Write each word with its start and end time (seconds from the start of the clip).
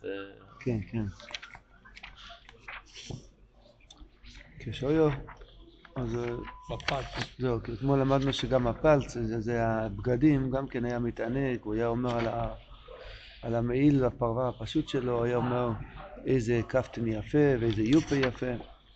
זה... 0.00 0.08
כן, 0.60 0.78
כן. 0.90 1.04
כשאויו, 4.58 5.08
אז 5.96 6.16
אה, 6.16 6.34
מפת. 6.70 7.04
זהו, 7.38 7.62
כי 7.62 7.72
אתמול 7.72 8.00
למדנו 8.00 8.32
שגם 8.32 8.66
הפלץ, 8.66 9.12
זה, 9.18 9.40
זה 9.40 9.66
הבגדים, 9.66 10.50
גם 10.50 10.68
כן 10.68 10.84
היה 10.84 10.98
מתענג, 10.98 11.58
הוא 11.62 11.74
היה 11.74 11.86
אומר 11.86 12.18
על, 12.18 12.26
ה, 12.28 12.54
על 13.42 13.54
המעיל 13.54 14.04
הפרווה 14.04 14.48
הפשוט 14.48 14.88
שלו, 14.88 15.24
היה 15.24 15.36
אומר 15.36 15.70
איזה 16.26 16.60
קפטן 16.66 17.06
יפה 17.06 17.38
ואיזה 17.60 17.82
יופה 17.82 18.16
יפה. 18.16 18.46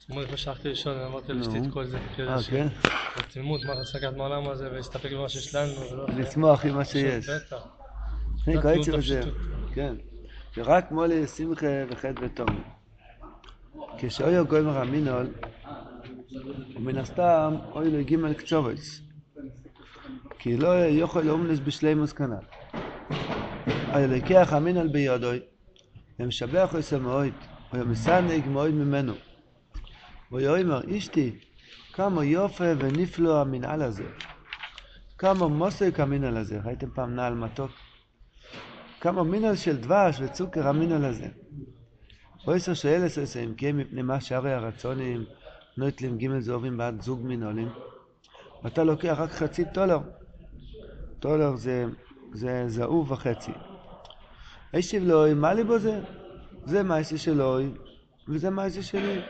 אתמול 0.04 0.22
לפני 0.22 0.36
שהלכתי 0.36 0.68
לישון, 0.68 0.98
אמרתי. 1.00 1.32
לאשתי 1.32 1.58
את 1.58 1.72
כל 1.72 1.84
זה. 1.86 1.98
כאילו 2.14 2.28
אה, 2.30 2.42
ש- 2.42 2.50
כן? 2.50 2.66
בתמימות, 3.18 3.60
מה 3.64 3.74
צריך 3.84 3.94
לקחת 3.96 4.16
מהעולם 4.16 4.48
הזה 4.48 4.70
ולהסתפק 4.70 5.12
במה 5.12 5.28
שיש 5.28 5.54
לנו. 5.54 5.72
ולא- 5.92 6.06
לשמוח 6.08 6.64
עם 6.64 6.74
מה 6.74 6.84
שיש. 6.84 7.28
בטח. 7.28 7.66
אני 8.48 8.62
קראתי 8.62 8.78
בזה, 8.78 8.96
בפשיטות. 8.96 9.34
כן. 9.74 9.94
שרק 10.58 10.90
מולי 10.90 11.26
שמחה 11.26 11.66
וחטא 11.90 12.24
ותום. 12.24 12.46
כשאויו 13.98 14.46
גוימר 14.46 14.78
המינול, 14.78 15.26
ומן 16.76 16.98
הסתם 16.98 17.54
אוי 17.72 17.90
לו 17.90 18.04
גימל 18.04 18.34
קצובץ. 18.34 19.00
כי 20.38 20.56
לא 20.56 20.68
יוכל 20.68 21.20
לאומנס 21.20 21.58
בשלימוס 21.58 22.12
כנ"ל. 22.12 22.44
הלקח 23.94 24.52
המינול 24.52 24.88
ביודוי, 24.88 25.40
ומשבח 26.18 26.70
עושה 26.74 26.98
מאוד, 26.98 27.32
ומסנג 27.72 28.48
מאוד 28.48 28.70
ממנו. 28.70 29.14
ויאמר 30.32 30.80
אשתי, 30.96 31.38
כמה 31.92 32.24
יופי 32.24 32.72
ונפלא 32.78 33.40
המנהל 33.40 33.82
הזה. 33.82 34.04
כמה 35.18 35.48
מוסק 35.48 36.00
המינהל 36.00 36.36
הזה. 36.36 36.60
ראיתם 36.64 36.90
פעם 36.90 37.14
נעל 37.14 37.34
מתוק? 37.34 37.87
כמה 39.00 39.24
מינהל 39.24 39.56
של 39.56 39.76
דבש 39.76 40.20
וצוקר 40.20 40.68
המינהל 40.68 41.04
הזה. 41.04 41.26
אויסר 42.46 42.74
שאלס 42.74 43.18
עושה 43.18 43.40
אם 43.40 43.54
כן 43.56 43.76
מפני 43.76 44.02
מה 44.02 44.20
שערי 44.20 44.52
הרצונים 44.52 45.24
נוטלים 45.76 46.18
ג' 46.18 46.38
זהובים 46.38 46.76
בעד 46.76 47.02
זוג 47.02 47.20
מינהלים. 47.22 47.68
ואתה 48.64 48.84
לוקח 48.84 49.16
רק 49.18 49.30
חצי 49.30 49.64
טולר. 49.74 49.98
טולר 51.18 51.56
זה, 51.56 51.84
זה 52.34 52.64
זהוב 52.68 53.10
וחצי. 53.12 53.52
הישיב 54.72 55.02
לו, 55.04 55.24
מה 55.36 55.54
לי 55.54 55.64
בו 55.64 55.78
זה? 55.78 56.00
זה 56.66 56.82
מעשה 56.82 57.18
שלו 57.18 57.58
וזה 58.28 58.50
מעשה 58.50 58.82
שלי. 58.82 59.22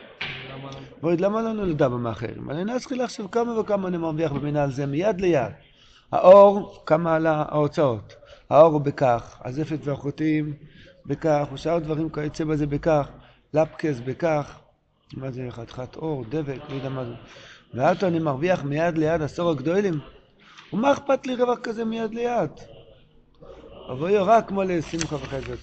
לא? 0.49 0.55
ועוד 1.03 1.21
למה 1.21 1.41
לנו 1.41 1.65
לדע 1.65 1.87
במאחרים? 1.87 2.51
אני 2.51 2.63
נתחיל 2.65 3.01
עכשיו 3.01 3.31
כמה 3.31 3.59
וכמה 3.59 3.87
אני 3.87 3.97
מרוויח 3.97 4.31
במנהל 4.31 4.71
זה 4.71 4.85
מיד 4.85 5.21
ליד. 5.21 5.51
האור, 6.11 6.83
כמה 6.85 7.15
עלה 7.15 7.43
ההוצאות. 7.49 8.18
האור 8.49 8.73
הוא 8.73 8.81
בכך, 8.81 9.37
הזפת 9.45 9.79
והחוטים 9.83 10.53
בכך, 11.05 11.47
ושאר 11.53 11.79
דברים 11.79 12.09
כיוצא 12.09 12.43
בזה 12.43 12.67
בכך, 12.67 13.09
לפקס 13.53 13.99
בכך, 14.05 14.59
מה 15.13 15.31
זה 15.31 15.47
חתיכת 15.49 15.95
אור, 15.95 16.25
דבק, 16.29 16.59
לא 16.69 16.75
יודע 16.75 16.89
מה 16.89 17.05
זה. 17.05 17.13
ועתו 17.73 18.07
אני 18.07 18.19
מרוויח 18.19 18.63
מיד 18.63 18.97
ליד 18.97 19.21
עשור 19.21 19.51
הגדולים. 19.51 19.99
ומה 20.73 20.91
אכפת 20.91 21.27
לי 21.27 21.35
רווח 21.35 21.59
כזה 21.63 21.85
מיד 21.85 22.13
ליד? 22.13 22.49
יהיה 24.01 24.21
רק 24.21 24.47
כמו 24.47 24.63
לשמחה 24.63 25.15
וחסד. 25.15 25.55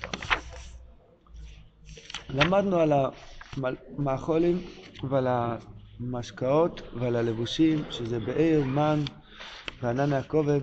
למדנו 2.28 2.76
על 2.80 2.92
המאכולים 3.98 4.60
ועל 5.10 5.26
המשקאות 5.30 6.82
ועל 7.00 7.16
הלבושים, 7.16 7.84
שזה 7.90 8.20
באר, 8.20 8.62
מן 8.64 9.00
וענן 9.82 10.12
הכובד, 10.12 10.60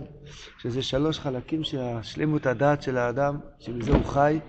שזה 0.58 0.82
שלוש 0.84 1.20
חלקים 1.20 1.64
שישלימו 1.64 2.38
את 2.38 2.46
הדעת 2.46 2.82
של 2.82 2.98
האדם, 2.98 3.38
שמזה 3.60 3.92
הוא 3.92 4.06
חי. 4.06 4.40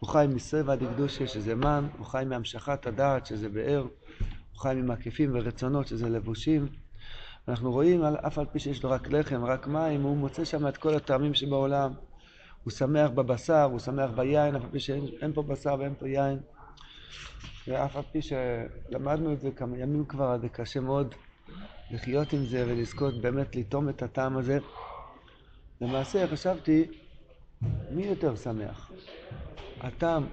הוא 0.00 0.08
חי 0.08 0.26
מסבע 0.28 0.74
דקדושה, 0.74 1.26
שזה 1.26 1.54
מן, 1.54 1.86
הוא 1.98 2.06
חי 2.06 2.24
מהמשכת 2.26 2.86
הדעת, 2.86 3.26
שזה 3.26 3.48
באר, 3.48 3.80
הוא 4.52 4.60
חי 4.60 4.74
ממקיפים 4.76 5.30
ורצונות, 5.34 5.86
שזה 5.86 6.08
לבושים. 6.08 6.68
אנחנו 7.48 7.72
רואים, 7.72 8.04
על- 8.04 8.16
אף 8.16 8.38
על 8.38 8.46
פי 8.52 8.58
שיש 8.58 8.82
לו 8.84 8.90
רק 8.90 9.08
לחם, 9.12 9.44
רק 9.44 9.66
מים, 9.66 10.02
הוא 10.02 10.16
מוצא 10.16 10.44
שם 10.44 10.68
את 10.68 10.76
כל 10.76 10.94
הטעמים 10.94 11.34
שבעולם. 11.34 11.92
הוא 12.64 12.70
שמח 12.72 13.10
בבשר, 13.10 13.62
הוא 13.62 13.78
שמח 13.78 14.10
ביין, 14.10 14.56
אף 14.56 14.62
על 14.64 14.70
פי 14.70 14.80
שאין 14.80 15.04
אין 15.22 15.32
פה 15.32 15.42
בשר 15.42 15.76
ואין 15.78 15.94
פה 15.98 16.08
יין. 16.08 16.38
ואף 17.68 17.96
על 17.96 18.02
פי 18.12 18.20
שלמדנו 18.22 19.32
את 19.32 19.40
זה 19.40 19.50
כמה 19.50 19.78
ימים 19.78 20.04
כבר, 20.04 20.38
זה 20.38 20.48
קשה 20.48 20.80
מאוד 20.80 21.14
לחיות 21.90 22.32
עם 22.32 22.44
זה 22.44 22.64
ולזכות 22.68 23.14
באמת 23.14 23.56
לטעום 23.56 23.88
את 23.88 24.02
הטעם 24.02 24.36
הזה. 24.36 24.58
למעשה 25.80 26.26
חשבתי, 26.26 26.84
מי 27.90 28.04
יותר 28.04 28.36
שמח? 28.36 28.90
הטעם 29.80 30.26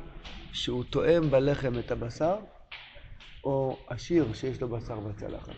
שהוא 0.53 0.83
תואם 0.83 1.29
בלחם 1.31 1.79
את 1.79 1.91
הבשר, 1.91 2.35
או 3.43 3.77
עשיר 3.87 4.33
שיש 4.33 4.61
לו 4.61 4.67
בשר 4.67 4.99
בצלחת? 4.99 5.53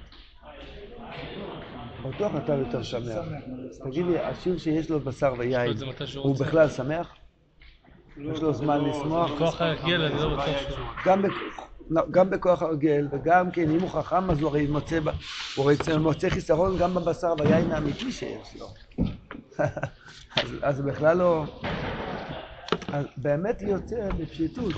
בטוח 2.05 2.31
אתה 2.43 2.53
יותר 2.53 2.83
שמח. 2.83 3.25
תגיד 3.83 4.05
לי, 4.05 4.19
עשיר 4.19 4.57
שיש 4.57 4.89
לו 4.89 4.99
בשר 4.99 5.33
ויין, 5.37 5.73
הוא. 6.15 6.35
בכלל 6.39 6.69
שמח? 6.69 7.15
יש 8.17 8.41
לו 8.41 8.53
זמן 8.53 8.81
לשמוח? 8.85 9.31
כוח 9.37 9.61
ההרגל, 9.61 10.01
אני 10.01 10.15
לא 10.15 10.33
בטוח 10.33 10.45
שהוא... 10.69 10.85
גם. 11.05 11.25
לא, 11.25 11.64
גם 12.11 12.29
בכוח 12.29 12.61
הרגל, 12.61 13.07
וגם 13.11 13.51
כן, 13.51 13.71
אם 13.71 13.81
הוא 13.81 13.89
חכם, 13.89 14.31
אז 14.31 14.41
הוא 14.41 14.49
הרי 14.49 14.67
מוצא. 14.67 14.99
הוא 15.55 15.65
הרי 15.65 15.97
מוצא 15.99 16.29
חיסרון 16.29 16.77
גם 16.77 16.93
בבשר 16.93 17.33
והיין 17.37 17.71
האמיתי 17.71 18.11
שיש 18.11 18.55
לו. 18.59 18.67
אז, 20.35 20.49
אז 20.61 20.81
בכלל 20.81 21.17
לא... 21.17 21.45
אז 22.93 23.05
באמת 23.17 23.61
יוצא 23.61 24.09
בפשיטות 24.17 24.73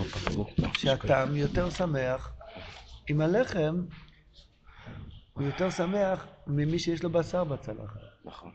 שהטעם 0.74 1.36
יותר 1.36 1.70
שמח 1.70 2.34
עם 3.10 3.22
הלחם, 3.22 3.76
הוא 5.34 5.44
יותר 5.44 5.70
שמח 5.70 6.26
ממי 6.48 6.80
שיש 6.80 7.04
לו 7.04 7.10
בשר 7.10 7.44
בצלחת. 7.44 8.00
נכון. 8.26 8.52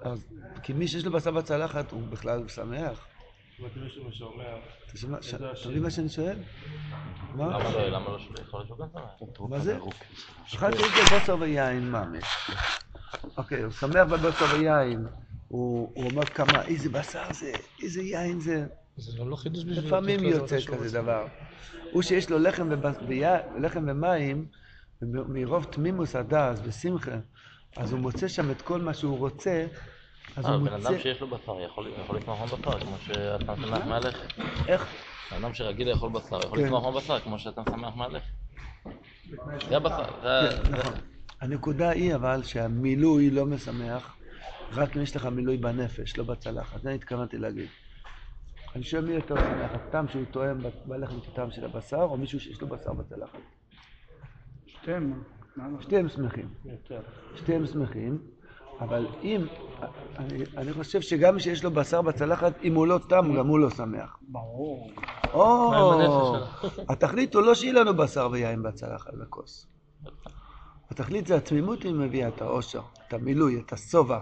אז, 0.00 0.26
כי 0.62 0.72
מי 0.72 0.88
שיש 0.88 1.04
לו 1.04 1.12
בשר 1.12 1.30
בצלחת 1.30 1.90
הוא 1.92 2.02
בכלל 2.10 2.48
שמח. 2.48 3.06
אתה 4.86 4.98
שומע- 4.98 5.18
אתה. 5.18 5.68
מבין 5.70 5.82
מה 5.82 5.90
שאני 5.90 6.08
שואל? 6.08 6.36
מה? 7.34 7.58
למה 7.58 7.70
לא? 7.70 7.88
למה 7.88 8.10
לא? 8.10 8.18
גם 8.78 8.86
שמח. 8.92 9.48
מה 9.48 9.58
זה? 9.58 9.78
אחד 10.54 10.70
יש 10.74 10.96
לו 10.96 11.06
בוסר 11.06 11.36
ויין 11.40 11.90
ממש. 11.90 12.50
אוקיי, 13.36 13.62
הוא 13.62 13.70
שמח 13.70 14.06
בבוסר 14.10 14.46
ויין. 14.50 15.06
הוא 15.48 16.06
אומר 16.06 16.24
כמה, 16.24 16.64
איזה 16.64 16.88
בשר 16.88 17.32
זה, 17.32 17.52
איזה 17.82 18.02
יין 18.02 18.40
זה. 18.40 18.66
זה 18.96 19.24
לא 19.24 19.36
חידוש 19.36 19.64
בשבילו. 19.64 19.86
לפעמים 19.86 20.24
יוצא 20.24 20.58
כזה. 20.66 21.02
דבר. 21.02 21.26
הוא 21.92 22.02
שיש 22.02 22.30
לו 22.30 22.38
לחם 23.58 23.84
ומים, 23.86 24.46
מרוב 25.02 25.64
תמימוס 25.64 26.16
הדס 26.16 26.60
ושמחה, 26.64 27.16
אז 27.76 27.92
הוא 27.92 28.00
מוצא 28.00 28.28
שם 28.28 28.50
את 28.50 28.62
כל 28.62 28.80
מה 28.80 28.94
שהוא 28.94 29.18
רוצה, 29.18 29.66
אז 30.36 30.46
אה, 30.46 30.54
הוא 30.54 30.64
בן 30.64 30.74
מוצא... 30.74 30.88
אדם 30.88 30.98
שיש 30.98 31.20
לו 31.20 31.30
בשר 31.30 31.60
יכול 31.60 31.88
יכול 32.04 32.16
לשמוח 32.16 32.52
מבשר, 32.52 32.80
כמו 32.80 32.96
שאתה 32.98 33.56
שמח 33.56 33.86
מהלחם. 33.86 34.26
איך? 34.68 35.01
אדם 35.40 35.54
שרגיל 35.54 35.90
לאכול 35.90 36.10
בשר 36.10 36.38
יכול 36.38 36.58
כן. 36.58 36.64
לשמוח 36.64 36.86
מבשר, 36.86 37.20
כמו 37.20 37.38
שאתה 37.38 37.62
שמח 37.70 37.96
מהלחם. 37.96 38.26
זה 39.68 39.76
הבשר. 39.76 40.04
זה- 40.22 40.62
כן, 40.64 40.72
נכון. 40.72 40.92
הנקודה 41.40 41.90
היא 41.90 42.14
אבל 42.14 42.42
שהמילוי 42.42 43.30
לא 43.30 43.46
משמח, 43.46 44.16
רק 44.72 44.96
אם 44.96 45.02
יש 45.02 45.16
לך 45.16 45.26
מילוי 45.26 45.56
בנפש, 45.56 46.18
לא 46.18 46.24
בצלחת. 46.24 46.82
זה 46.82 46.88
אני 46.88 46.96
התכוונתי 46.96 47.38
להגיד. 47.38 47.66
אני 48.76 48.82
שואל 48.84 49.04
מי 49.04 49.12
יותר 49.12 49.34
שמח, 49.36 49.70
הטעם 49.74 50.08
שהוא 50.08 50.24
טועם 50.30 50.58
בלחם 50.86 51.18
את 51.18 51.28
הטעם 51.32 51.50
של 51.50 51.64
הבשר, 51.64 52.02
או 52.02 52.16
מישהו 52.16 52.40
שיש 52.40 52.60
לו 52.60 52.68
בשר 52.68 52.92
בצלחת? 52.92 53.38
שתיהם? 54.66 55.22
שתיהם 55.80 56.08
שמחים. 56.08 56.48
שתיהם 57.36 57.66
שמחים, 57.66 58.18
אבל 58.80 59.06
אם, 59.22 59.46
אני, 60.18 60.38
אני 60.56 60.72
חושב 60.72 61.00
שגם 61.00 61.34
מי 61.34 61.40
שיש 61.40 61.64
לו 61.64 61.70
בשר 61.70 62.02
בצלחת, 62.02 62.52
אם 62.64 62.74
הוא 62.74 62.86
לא 62.86 62.98
תם, 63.08 63.34
גם 63.38 63.46
הוא 63.46 63.58
לא 63.58 63.70
שמח. 63.70 64.16
ברור. 64.28 64.90
או, 65.34 66.34
התכלית 66.88 67.34
הוא 67.34 67.42
לא 67.42 67.54
שיהיה 67.54 67.72
לנו 67.72 67.94
בשר 67.96 68.28
ויין 68.32 68.62
בצלחת 68.62 69.14
בכוס. 69.14 69.66
התכלית 70.90 71.26
זה 71.26 71.36
התמימות 71.36 71.82
היא 71.82 71.94
מביאה 71.94 72.28
את 72.28 72.42
העושר, 72.42 72.80
את 73.08 73.14
המילוי, 73.14 73.62
את 73.66 73.72
השובע, 73.72 74.20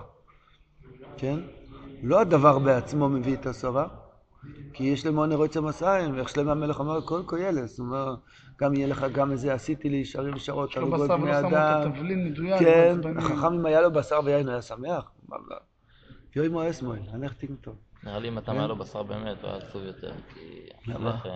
כן? 1.17 1.39
לא 2.03 2.21
הדבר 2.21 2.59
בעצמו 2.59 3.09
מביא 3.09 3.35
את 3.35 3.47
השובע, 3.47 3.87
כי 4.73 4.85
יש 4.85 5.07
למעון 5.07 5.33
רוצה 5.33 5.61
מסעים, 5.61 6.17
ואיך 6.17 6.29
שלמה 6.29 6.53
המלך 6.53 6.81
אמר, 6.81 7.01
כל 7.01 7.23
קוילס, 7.27 7.79
הוא 7.79 7.87
אומר, 7.87 8.15
גם 8.61 8.75
יהיה 8.75 8.87
לך 8.87 9.07
גם 9.13 9.33
איזה 9.33 9.55
עשיתי 9.55 9.89
לי 9.89 9.97
ישרים 9.97 10.37
ישרות, 10.37 10.71
יש 10.71 10.77
לו 10.77 10.91
בשר 10.91 11.17
בני 11.17 11.31
ולא 11.31 11.41
שמו 11.41 11.49
את 11.49 11.53
אדם. 11.53 11.91
התבלין 11.93 12.25
מדויק. 12.25 12.59
כן. 12.59 12.97
החכם 13.19 13.53
אם 13.55 13.67
היה 13.67 13.81
לו 13.81 13.93
בשר 13.93 14.21
ויין 14.25 14.47
הוא 14.47 14.53
היה 14.53 14.63
שמח. 14.63 15.11
מה, 15.29 15.37
לא. 15.51 15.57
יוי 16.37 16.49
מו 16.49 16.71
אסמואל, 16.71 16.99
הנך 17.13 17.33
טינקטו. 17.33 17.75
נראה 18.05 18.19
לי 18.19 18.29
אם 18.29 18.39
אתה 18.39 18.53
היה 18.53 18.67
לו 18.67 18.77
בשר 18.77 19.03
באמת, 19.03 19.37
הוא 19.43 19.51
היה 19.51 19.59
עצוב 19.59 19.83
יותר. 19.85 20.13
כי 20.35 20.41
למה? 20.87 21.11
הלחם, 21.11 21.29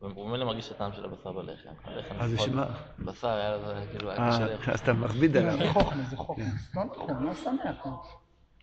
הוא 0.00 0.28
ממילא 0.28 0.44
מרגיש 0.44 0.66
את 0.66 0.72
הטעם 0.72 0.92
של 0.92 1.04
הבשר 1.04 1.32
בלחם. 1.32 1.70
אז 2.20 2.32
בשביל 2.32 2.54
מה? 2.56 2.66
בשר 2.98 3.28
היה 3.28 3.56
לו, 3.56 3.62
כאילו, 3.90 4.10
היה 4.10 4.30
קשה. 4.30 4.46
אה, 4.46 4.72
אז 4.74 4.80
אתה 4.80 4.92
מכביד 4.92 5.36
עליו. 5.36 5.58
זה 5.58 5.68
חוכמה, 5.72 6.02
זה 6.10 6.16
חוכמה. 6.16 6.44
לא 6.76 6.84
נכון, 6.84 7.24
לא 7.24 7.34
שמח. 7.34 7.86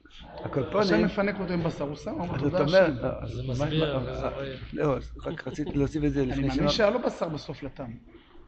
השם 0.09 0.25
הקולפונים, 0.45 1.05
מפנק 1.05 1.39
אותו 1.39 1.53
עם 1.53 1.63
בשר, 1.63 1.83
הוא 1.83 1.95
שם, 1.95 2.09
הוא 2.11 2.21
אומר 2.21 2.33
לא 2.33 2.41
תודה 2.41 2.59
אומר, 2.59 2.83
השם. 3.23 3.35
זה 3.35 3.43
מסביר, 3.51 3.99
וזה 4.05 4.27
לא- 4.73 4.95
רק 5.25 5.47
רציתי 5.47 5.71
להוסיף 5.77 6.03
את 6.03 6.11
זה 6.11 6.21
אני 6.21 6.29
לפני 6.31 6.41
מאמין 6.41 6.57
שאמרת. 6.57 6.71
שהיה 6.71 6.89
לו 6.89 6.99
בשר 7.01 7.29
בסוף 7.29 7.63
לטעם. 7.63 7.93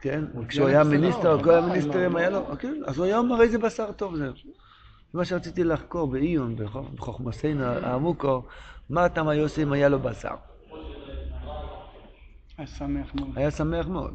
כן, 0.02 0.24
כשהוא 0.48 0.68
היה 0.68 0.84
בסדר, 0.84 0.92
מיניסטר, 1.00 1.44
כל 1.44 1.50
לא, 1.50 1.58
המיניסטרים 1.58 2.14
לא, 2.14 2.18
היה. 2.20 2.30
לו, 2.30 2.46
כן, 2.60 2.74
אז 2.88 2.98
הוא 2.98 3.06
היה 3.06 3.18
אומר 3.18 3.42
איזה 3.42 3.58
בשר 3.60 3.92
טוב 3.92 4.16
זה. 4.16 4.28
זה 5.12 5.18
מה 5.18 5.26
שרציתי 5.26 5.64
לחקור 5.64 6.08
בעיון, 6.08 6.56
בחוכ- 6.56 6.96
בחוכמתנו 6.96 7.64
העמוקו, 7.64 8.44
מה 8.92 9.06
הטעם 9.06 9.28
היה 9.28 9.42
עושה 9.42 9.64
אם 9.64 9.72
היה 9.72 9.90
לו 9.90 10.00
בשר. 10.00 10.36
היה 12.58 12.68
שמח 12.68 13.16
מאוד. 13.16 13.30
היה 13.36 13.52
שמח 13.52 13.88
מאוד. 13.88 14.14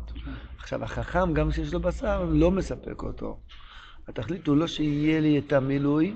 עכשיו, 0.58 0.84
החכם, 0.84 1.34
גם 1.34 1.50
כשיש 1.50 1.74
לו 1.74 1.80
בשר, 1.80 2.24
לא 2.24 2.50
מספק 2.50 3.02
אותו. 3.02 3.40
התכלית 4.08 4.46
הוא 4.46 4.56
לא 4.56 4.66
שיהיה 4.66 5.20
לי 5.20 5.38
את 5.38 5.52
המילוי, 5.52 6.14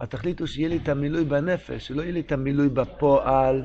התכלית 0.00 0.40
הוא 0.40 0.46
שיהיה 0.46 0.68
לי 0.68 0.76
את 0.76 0.88
המילוי 0.88 1.24
בנפש, 1.24 1.86
שלא 1.86 2.02
יהיה 2.02 2.12
לי 2.12 2.20
את 2.20 2.32
המילוי 2.32 2.68
בפועל. 2.68 3.64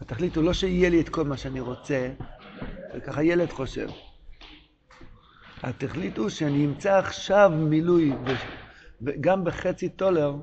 התכלית 0.00 0.36
הוא 0.36 0.44
לא 0.44 0.52
שיהיה 0.52 0.90
לי 0.90 1.00
את 1.00 1.08
כל 1.08 1.24
מה 1.24 1.36
שאני 1.36 1.60
רוצה, 1.60 2.12
וככה 2.94 3.22
ילד 3.22 3.50
חושב. 3.50 3.88
התכלית 5.62 6.18
הוא 6.18 6.28
שאני 6.28 6.64
אמצא 6.66 6.98
עכשיו 6.98 7.50
מילוי, 7.54 8.12
וגם 9.02 9.44
בחצי 9.44 9.88
טולר, 9.88 10.34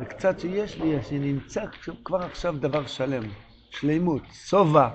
וקצת 0.00 0.40
שיש 0.40 0.78
לי, 0.78 1.02
שאני 1.02 1.30
אמצא 1.32 1.64
כבר 2.04 2.22
עכשיו 2.22 2.56
דבר 2.58 2.86
שלם, 2.86 3.22
שלימות, 3.70 4.22
שובע, 4.32 4.88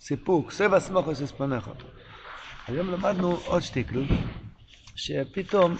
סיפוק, 0.00 0.50
סבע 0.50 0.80
סמוכו 0.80 1.12
אספונכו. 1.12 1.70
היום 2.66 2.90
למדנו 2.90 3.36
עוד 3.46 3.62
שטיקלוס, 3.62 4.08
שפתאום 4.94 5.76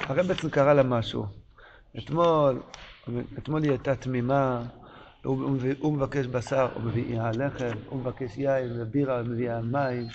הרב 0.00 0.26
בעצם 0.26 0.50
קרה 0.50 0.74
לה 0.74 0.82
משהו. 0.82 1.26
אתמול, 1.98 2.62
אתמול 3.38 3.62
היא 3.62 3.70
הייתה 3.70 3.96
תמימה, 3.96 4.62
הוא, 5.24 5.42
הוא, 5.42 5.56
הוא 5.78 5.94
מבקש 5.94 6.26
בשר, 6.26 6.68
הוא 6.74 6.82
מביא 6.82 7.20
לחם, 7.20 7.72
הוא 7.88 8.00
מבקש 8.00 8.38
יין 8.38 8.80
ובירה, 8.80 9.20
הוא 9.20 9.26
מביא 9.28 9.50
מים. 9.62 10.06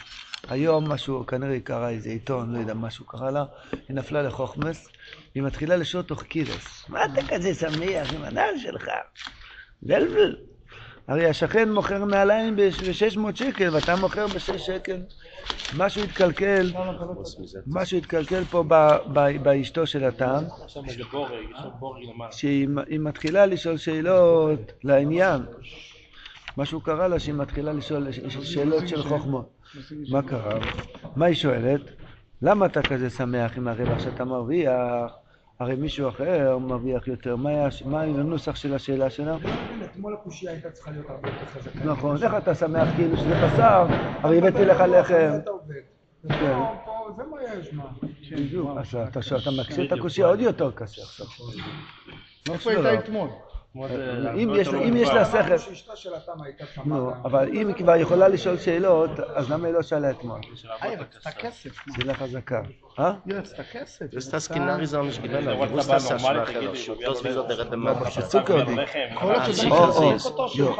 היום 0.47 0.91
משהו, 0.91 1.25
כנראה 1.25 1.53
היא 1.53 1.61
קראה 1.61 1.89
איזה 1.89 2.09
עיתון, 2.09 2.53
לא 2.53 2.59
יודע, 2.59 2.73
משהו 2.73 3.05
קרה 3.05 3.31
לה, 3.31 3.45
היא 3.71 3.95
נפלה 3.95 4.21
לחוכמס, 4.21 4.87
היא 5.35 5.43
מתחילה 5.43 5.75
לשאול 5.75 6.03
אותו 6.03 6.15
קירס. 6.15 6.85
מה 6.89 7.05
אתה 7.05 7.21
כזה 7.27 7.53
שמח 7.53 8.13
עם 8.15 8.23
הנעל 8.23 8.57
שלך? 8.57 8.87
זלבל. 9.81 10.35
הרי 11.07 11.25
השכן 11.25 11.71
מוכר 11.71 12.05
נעליים 12.05 12.55
ב-600 12.55 13.35
שקל 13.35 13.75
ואתה 13.75 13.95
מוכר 13.95 14.27
ב-6 14.27 14.57
שקל. 14.57 14.97
משהו 15.77 16.03
התקלקל, 16.03 16.71
משהו 17.67 17.97
התקלקל 17.97 18.43
פה 18.49 18.63
באשתו 19.43 19.87
של 19.87 20.03
הטעם. 20.03 20.43
שהיא 22.31 22.67
היא 22.87 22.99
מתחילה 22.99 23.45
לשאול 23.45 23.77
שאלות 23.77 24.59
לעניין. 24.83 25.41
משהו 26.57 26.81
קרה 26.81 27.07
לה 27.07 27.19
שהיא 27.19 27.35
מתחילה 27.35 27.73
לשאול 27.73 28.11
שאלות 28.43 28.87
של 28.87 29.03
חוכמות. 29.03 29.49
מה 30.11 30.21
קרה? 30.21 30.59
מה 31.15 31.25
היא 31.25 31.35
שואלת? 31.35 31.81
למה 32.41 32.65
אתה 32.65 32.81
כזה 32.81 33.09
שמח 33.09 33.57
עם 33.57 33.67
הרווח 33.67 33.99
שאתה 33.99 34.25
מרוויח? 34.25 35.11
הרי 35.59 35.75
מישהו 35.75 36.09
אחר 36.09 36.57
מרוויח 36.57 37.07
יותר. 37.07 37.35
מה 37.35 38.01
הנוסח 38.01 38.55
של 38.55 38.73
השאלה 38.73 39.09
שלה? 39.09 39.37
אתמול 39.85 40.13
הקושייה 40.13 40.51
הייתה 40.51 40.71
צריכה 40.71 40.91
להיות 40.91 41.09
הרבה 41.09 41.29
יותר 41.29 41.45
חזקה. 41.45 41.85
נכון, 41.85 42.23
איך 42.23 42.33
אתה 42.37 42.55
שמח 42.55 42.87
כאילו 42.95 43.17
שזה 43.17 43.35
בשר? 43.35 43.85
הרי 44.23 44.37
הבאתי 44.37 44.65
לך 44.65 44.83
לחם. 44.89 45.31
כן. 46.29 46.59
זה 47.17 47.23
מה 47.23 47.37
יש, 47.43 47.73
מה. 47.73 47.83
בדיוק. 48.31 48.69
אז 48.77 48.95
אתה 49.41 49.51
מקשה 49.61 49.83
את 49.83 49.91
הקושי 49.91 50.21
עוד 50.21 50.39
יותר 50.39 50.71
קשה 50.71 51.01
עכשיו. 51.01 51.25
לא 52.47 52.53
איפה. 52.53 52.69
הייתה 52.69 52.93
אתמול? 52.99 53.29
אם 53.75 54.51
יש-. 54.97 55.07
לה 55.07 55.25
שכל... 55.25 55.69
אבל 57.25 57.47
אם 57.53 57.67
היא 57.67 57.75
כבר 57.75 57.95
יכולה 57.95 58.27
לשאול 58.27 58.57
שאלות, 58.57 59.09
אז 59.35 59.51
למה 59.51 59.67
היא 59.67 59.73
לא 59.73 59.81
שאלה 59.81 60.09
אתמול? 60.09 60.39
אה, 60.83 60.89
היא? 60.89 60.97
שאלה 61.97 62.13
חזקה. 62.13 62.61
אה? 62.99 63.13
היא 63.25 63.35
רצתה 63.35 63.63
כסף. 63.63 64.05
Du 64.05 64.09
היא 64.11 64.19
ist 64.19 64.23
das 64.23 64.35
רצתה- 64.35 64.53
Skinnarisam 64.53 65.05
nicht 65.07 65.21
זה 65.21 65.21
gewinnt. 65.21 65.47
Du 65.47 65.57
וואטסאפ 65.57 66.01
wusstest 66.01 66.09
das 66.09 66.23
לו 67.29 67.47
der 67.47 67.75
מה, 67.75 67.91
Demmer. 67.91 68.17
בסוכר 68.17 68.63
די. 68.63 68.71
אה, 68.79 68.83
אה, 68.95 69.09
לא. 70.59 70.75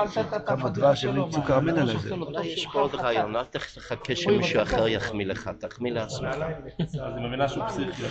כמה 0.45 0.69
דבש. 0.69 1.05
עם 1.05 1.29
צוקר 1.31 1.55
מה? 1.59 1.61
מן 1.61 1.75
זה 1.75 1.81
על 1.81 1.87
שעושה 1.87 2.07
זה. 2.09 2.15
לו 2.15 2.25
טוב 2.25 2.35
אולי 2.35 2.47
יש 2.47 2.67
פה 2.73 2.79
עוד. 2.81 2.95
רעיון, 2.95 3.35
אל 3.35 3.43
תחכה 3.43 4.15
שמישהו 4.15 4.61
אחר 4.61 4.87
יחמיא 4.87 5.25
לך, 5.25 5.49
תחמיא 5.59 5.91
לעצמך. 5.91 6.35
אז 6.79 6.95
היא 6.95 7.27
מבינה 7.27 7.47
שהוא 7.47 7.63
פסיכי. 7.67 8.03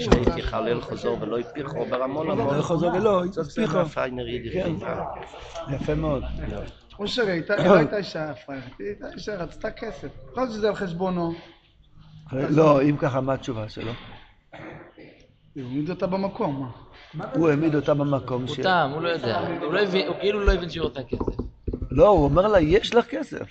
יכול 0.00 0.14
שכשאשתי 0.18 0.42
תחלל 0.42 0.80
חוזר 0.80 1.14
ולא 1.20 1.38
הפיחו 1.38 1.84
ברמון 1.90 2.30
המון. 2.30 2.56
לא 2.56 2.62
חוזר 2.62 2.86
ולא, 2.94 3.22
ידידי. 4.28 4.62
כן. 4.62 4.72
יפה 5.74 5.94
מאוד. 5.94 6.22
אושר 6.98 7.22
היא 7.22 7.30
הייתה- 7.30 7.54
היא 7.54 7.66
לא 7.66 7.74
הייתה 7.76 7.96
אישה 7.96 8.34
פראיירת, 8.34 8.64
היא 8.78 8.86
הייתה 8.86 9.06
אישה, 9.14 9.36
רצתה 9.36 9.70
כסף. 9.70 10.08
יכול 10.30 10.42
להיות 10.42 10.52
שזה 10.54 10.68
על 10.68 10.74
חשבונו. 10.74 11.32
לא, 12.32 12.82
אם 12.82 12.96
ככה, 12.96 13.20
מה 13.20 13.32
התשובה 13.32 13.68
שלו? 13.68 13.92
הוא 15.54 15.62
העמיד 15.62 15.90
אותה 15.90 16.06
במקום, 16.06 16.70
מה? 17.14 17.24
הוא 17.34 17.48
העמיד 17.48 17.74
אותה 17.74 17.94
במקום 17.94 18.46
ש... 18.46 18.56
הוא 18.56 18.62
טעם, 18.62 18.90
הוא 18.90 19.02
לא 19.02 19.08
יודע. 19.08 19.40
הוא 19.62 19.72
לא 19.72 19.80
הוא 20.06 20.16
כאילו 20.20 20.40
לא 20.44 20.52
הבין 20.52 20.70
שהיא 20.70 20.82
רוצה 20.82 21.02
כסף. 21.02 21.40
לא, 21.90 22.08
הוא 22.08 22.24
אומר 22.24 22.48
לה, 22.48 22.60
יש 22.60 22.94
לך 22.94 23.06
כסף. 23.06 23.46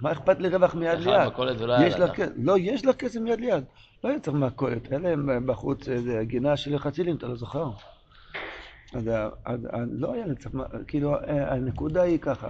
מה 0.00 0.12
אכפת 0.12 0.40
לי 0.40 0.48
רווח 0.48 0.74
מיד 0.74 0.98
ליד? 0.98 1.06
יש 1.86 1.94
לה 1.98 2.14
כסף. 2.14 2.32
לא, 2.36 2.58
יש 2.58 2.84
לך 2.86 2.96
כסף 2.96 3.20
מיד 3.20 3.40
ליד. 3.40 3.64
לא 4.04 4.08
היה 4.08 4.20
צריך 4.20 4.36
מכולת. 4.36 4.90
היה 4.90 4.98
להם 5.00 5.46
בחוץ 5.46 5.88
איזה 5.88 6.20
גינה 6.24 6.56
של 6.56 6.78
חצילים, 6.78 7.16
אתה 7.16 7.26
לא 7.26 7.36
זוכר? 7.36 7.70
אז 8.94 9.10
לא 9.90 10.12
היה 10.12 10.34
צריך, 10.34 10.54
כאילו, 10.86 11.14
ה- 11.14 11.20
הנקודה 11.54 12.02
היא 12.02 12.18
ככה. 12.18 12.48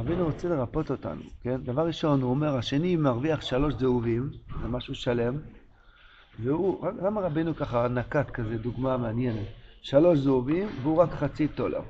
אבינו 0.00 0.24
רוצה 0.24 0.48
לרפות 0.48 0.90
אותנו, 0.90 1.22
כן? 1.42 1.56
דבר 1.64 1.86
ראשון, 1.86 2.22
הוא 2.22 2.30
אומר, 2.30 2.56
השני 2.56 2.96
מרוויח 2.96 3.40
שלוש 3.40 3.74
זהובים, 3.74 4.30
זה 4.62 4.68
משהו 4.68 4.94
שלם, 4.94 5.38
והוא, 6.38 6.86
למה 7.02 7.20
רבנו 7.20 7.56
ככה 7.56 7.88
נקט 7.88 8.30
כזה 8.30 8.58
דוגמה 8.58 8.96
מעניינת? 8.96 9.46
שלוש 9.82 10.18
זהובים 10.18 10.68
והוא 10.82 10.96
רק 11.02 11.10
חצי 11.14 11.46
דולר. 11.46 11.80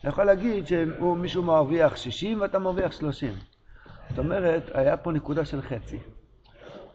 אתה 0.00 0.08
יכול 0.08 0.24
להגיד 0.24 0.66
שמישהו 0.66 1.42
מרוויח 1.42 1.96
60 1.96 2.40
ואתה 2.40 2.58
מרוויח 2.58 2.92
30. 2.92 3.34
זאת 4.10 4.18
אומרת, 4.18 4.70
היה 4.74 4.96
פה 4.96 5.12
נקודה 5.12 5.44
של 5.44 5.62
חצי. 5.62 5.98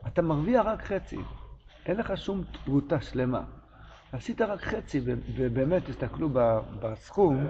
אתה 0.08 0.22
מרוויח 0.22 0.66
רק 0.66 0.84
חצי, 0.84 1.18
אין 1.86 1.98
לך 1.98 2.18
שום 2.18 2.44
פרוטה 2.66 3.02
שלמה. 3.02 3.42
עשית 4.12 4.42
רק 4.42 4.62
חצי, 4.62 5.02
ובאמת, 5.36 5.86
תסתכלו 5.86 6.30
בסכום, 6.80 7.48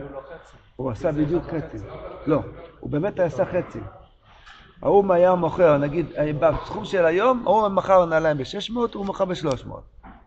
הוא 0.75 0.91
עשה 0.91 1.11
בדיוק 1.11 1.43
חצי. 1.43 1.77
לא, 2.25 2.41
הוא 2.79 2.89
באמת 2.89 3.19
עשה 3.19 3.45
חצי. 3.45 3.79
ההוא 4.81 5.13
היה 5.13 5.35
מוכר, 5.35 5.77
נגיד, 5.77 6.05
בסכום 6.39 6.85
של 6.85 7.05
היום, 7.05 7.43
ההוא 7.45 7.67
מכר 7.67 8.05
נעליים 8.05 8.37
ב-600, 8.37 8.73
הוא 8.93 9.05
מכר 9.05 9.25
ב-300, 9.25 9.69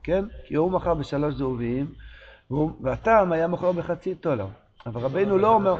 כן? 0.02 0.24
כי 0.44 0.54
הוא 0.54 0.70
מכר 0.70 0.94
בשלוש 0.94 1.34
זהובים, 1.34 1.86
והטעם 2.80 3.32
היה 3.32 3.48
מוכר 3.48 3.72
בחצי 3.72 4.14
דולר. 4.14 4.46
אבל 4.86 5.00
רבנו 5.00 5.38
לא 5.38 5.54
אומר, 5.54 5.74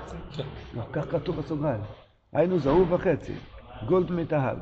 לא, 0.75 0.83
כך 0.93 1.11
כתוב 1.11 1.37
בסוגריים, 1.37 1.81
היינו 2.33 2.59
זהוב 2.59 2.93
וחצי, 2.93 3.35
גולד 3.87 4.13
מתהל. 4.13 4.57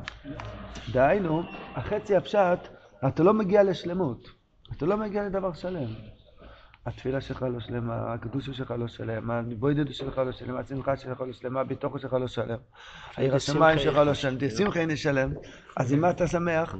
דהיינו, 0.91 1.43
החצי 1.75 2.15
הפשט, 2.15 2.59
אתה 3.07 3.23
לא 3.23 3.33
מגיע 3.33 3.63
לשלמות, 3.63 4.27
אתה 4.77 4.85
לא 4.85 4.97
מגיע 4.97 5.23
לדבר 5.23 5.53
שלם. 5.53 5.87
התפילה 6.85 7.21
שלך 7.21 7.41
לא 7.41 7.59
שלמה, 7.59 8.13
הקדושה 8.13 8.53
שלך 8.53 8.71
לא 8.71 8.87
שלם, 8.87 9.31
הבוידד 9.31 9.93
שלך 9.93 10.17
לא 10.17 10.31
שלם, 10.31 10.57
השמחה 10.57 10.97
שלך 10.97 11.21
לא 11.21 11.33
שלמה, 11.33 11.61
הביטוח 11.61 11.97
שלך 11.97 12.13
לא 12.13 12.27
שלם, 12.27 12.57
העיר 13.15 13.35
השמיים 13.35 13.79
שלך 13.79 13.95
לא 13.95 14.13
שלם, 14.13 14.49
שמחה 14.57 14.79
איני 14.79 14.97
שלם, 14.97 15.33
אז 15.77 15.93
עם 15.93 16.01
מה 16.01 16.09
אתה 16.09 16.27
שמח? 16.27 16.75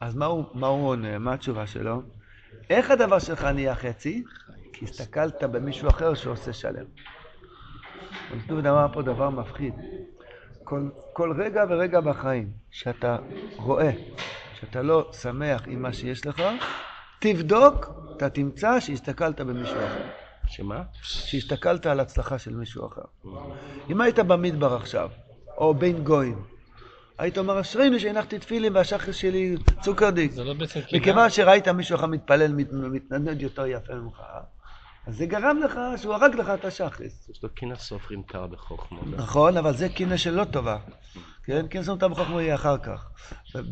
אז 0.00 0.16
מה 0.54 0.66
הוא 0.66 0.88
עונה? 0.88 1.18
מה 1.18 1.32
התשובה 1.32 1.66
שלו? 1.66 2.02
איך 2.70 2.90
הדבר 2.90 3.18
שלך 3.18 3.44
נהיה 3.44 3.74
חצי? 3.74 4.24
כי 4.82 4.90
הסתכלת 4.90 5.42
במישהו 5.44 5.88
אחר 5.88 6.14
שעושה 6.14 6.52
שלם. 6.52 6.84
דוד 8.46 8.66
אמר 8.66 8.86
פה 8.92 9.02
דבר 9.02 9.30
מפחיד. 9.30 9.74
כל, 10.64 10.88
כל 11.12 11.32
רגע 11.38 11.64
ורגע 11.70 12.00
בחיים 12.00 12.50
שאתה 12.70 13.16
רואה 13.56 13.90
שאתה 14.60 14.82
לא 14.82 15.10
שמח 15.12 15.62
עם 15.66 15.82
מה 15.82 15.92
שיש 15.92 16.26
לך, 16.26 16.42
תבדוק, 17.18 17.86
אתה 18.16 18.30
תמצא 18.30 18.80
שהסתכלת 18.80 19.40
במישהו 19.40 19.76
אחר. 19.76 20.02
שמה? 20.46 20.82
שהסתכלת 21.02 21.86
על 21.86 22.00
הצלחה 22.00 22.38
של 22.38 22.56
מישהו 22.56 22.86
אחר. 22.86 23.30
אם 23.90 24.00
היית 24.00 24.18
במדבר 24.18 24.74
עכשיו, 24.74 25.10
או 25.58 25.74
בין 25.74 26.04
גויים, 26.04 26.42
היית 27.18 27.38
אומר, 27.38 27.60
אשרינו 27.60 28.00
שהנחתי 28.00 28.38
תפילין 28.38 28.76
והשחר 28.76 29.12
שלי 29.12 29.56
צוקרדיק. 29.80 30.32
זה 30.32 30.44
לא 30.44 30.54
בעצם 30.54 30.80
קינה? 30.80 31.00
מכיוון 31.02 31.30
שראית 31.30 31.68
מישהו 31.68 31.96
אחר 31.96 32.06
מתפלל, 32.06 32.52
מת- 32.52 32.72
מתנדנד 32.72 33.42
יותר 33.42 33.66
יפה 33.66 33.94
ממך, 33.94 34.22
אז 35.06 35.16
זה 35.16 35.26
גרם 35.26 35.58
לך 35.64 35.78
שהוא 35.96 36.14
הרג 36.14 36.34
לך 36.34 36.48
את 36.54 36.64
השחריס. 36.64 37.28
יש 37.28 37.42
לו 37.42 37.48
קינא 37.54 37.74
סופרים 37.74 38.22
קר 38.22 38.46
בחוכמה. 38.46 39.00
נכון, 39.16 39.56
אבל 39.56 39.76
זה 39.76 39.88
קינא 39.88 40.16
שלא 40.16 40.44
טובה. 40.44 40.78
כן? 41.44 41.66
כן 41.70 41.82
שמת 41.84 41.98
בחוכמה 42.02 42.42
יהיה 42.42 42.54
אחר 42.54 42.78
כך. 42.78 43.10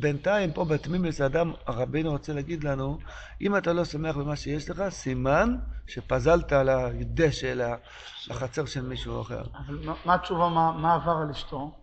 בינתיים, 0.00 0.52
פה 0.52 0.64
בתמימוס 0.64 1.20
האדם, 1.20 1.52
הרבינו 1.66 2.10
רוצה 2.10 2.32
להגיד 2.32 2.64
לנו, 2.64 2.98
אם 3.40 3.56
אתה 3.56 3.72
לא 3.72 3.84
שמח 3.84 4.16
במה 4.16 4.36
שיש 4.36 4.70
לך, 4.70 4.82
סימן 4.88 5.56
שפזלת 5.86 6.52
על 6.52 6.68
הדשא, 6.68 7.74
לחצר 8.30 8.64
של 8.64 8.82
מישהו 8.82 9.20
אחר. 9.20 9.42
אבל 9.66 9.78
מה- 9.84 9.94
מה 10.04 10.14
התשובה, 10.14 10.48
מה- 10.48 10.72
מה 10.72 10.94
עבר 10.94 11.16
על 11.22 11.30
אשתו? 11.30 11.76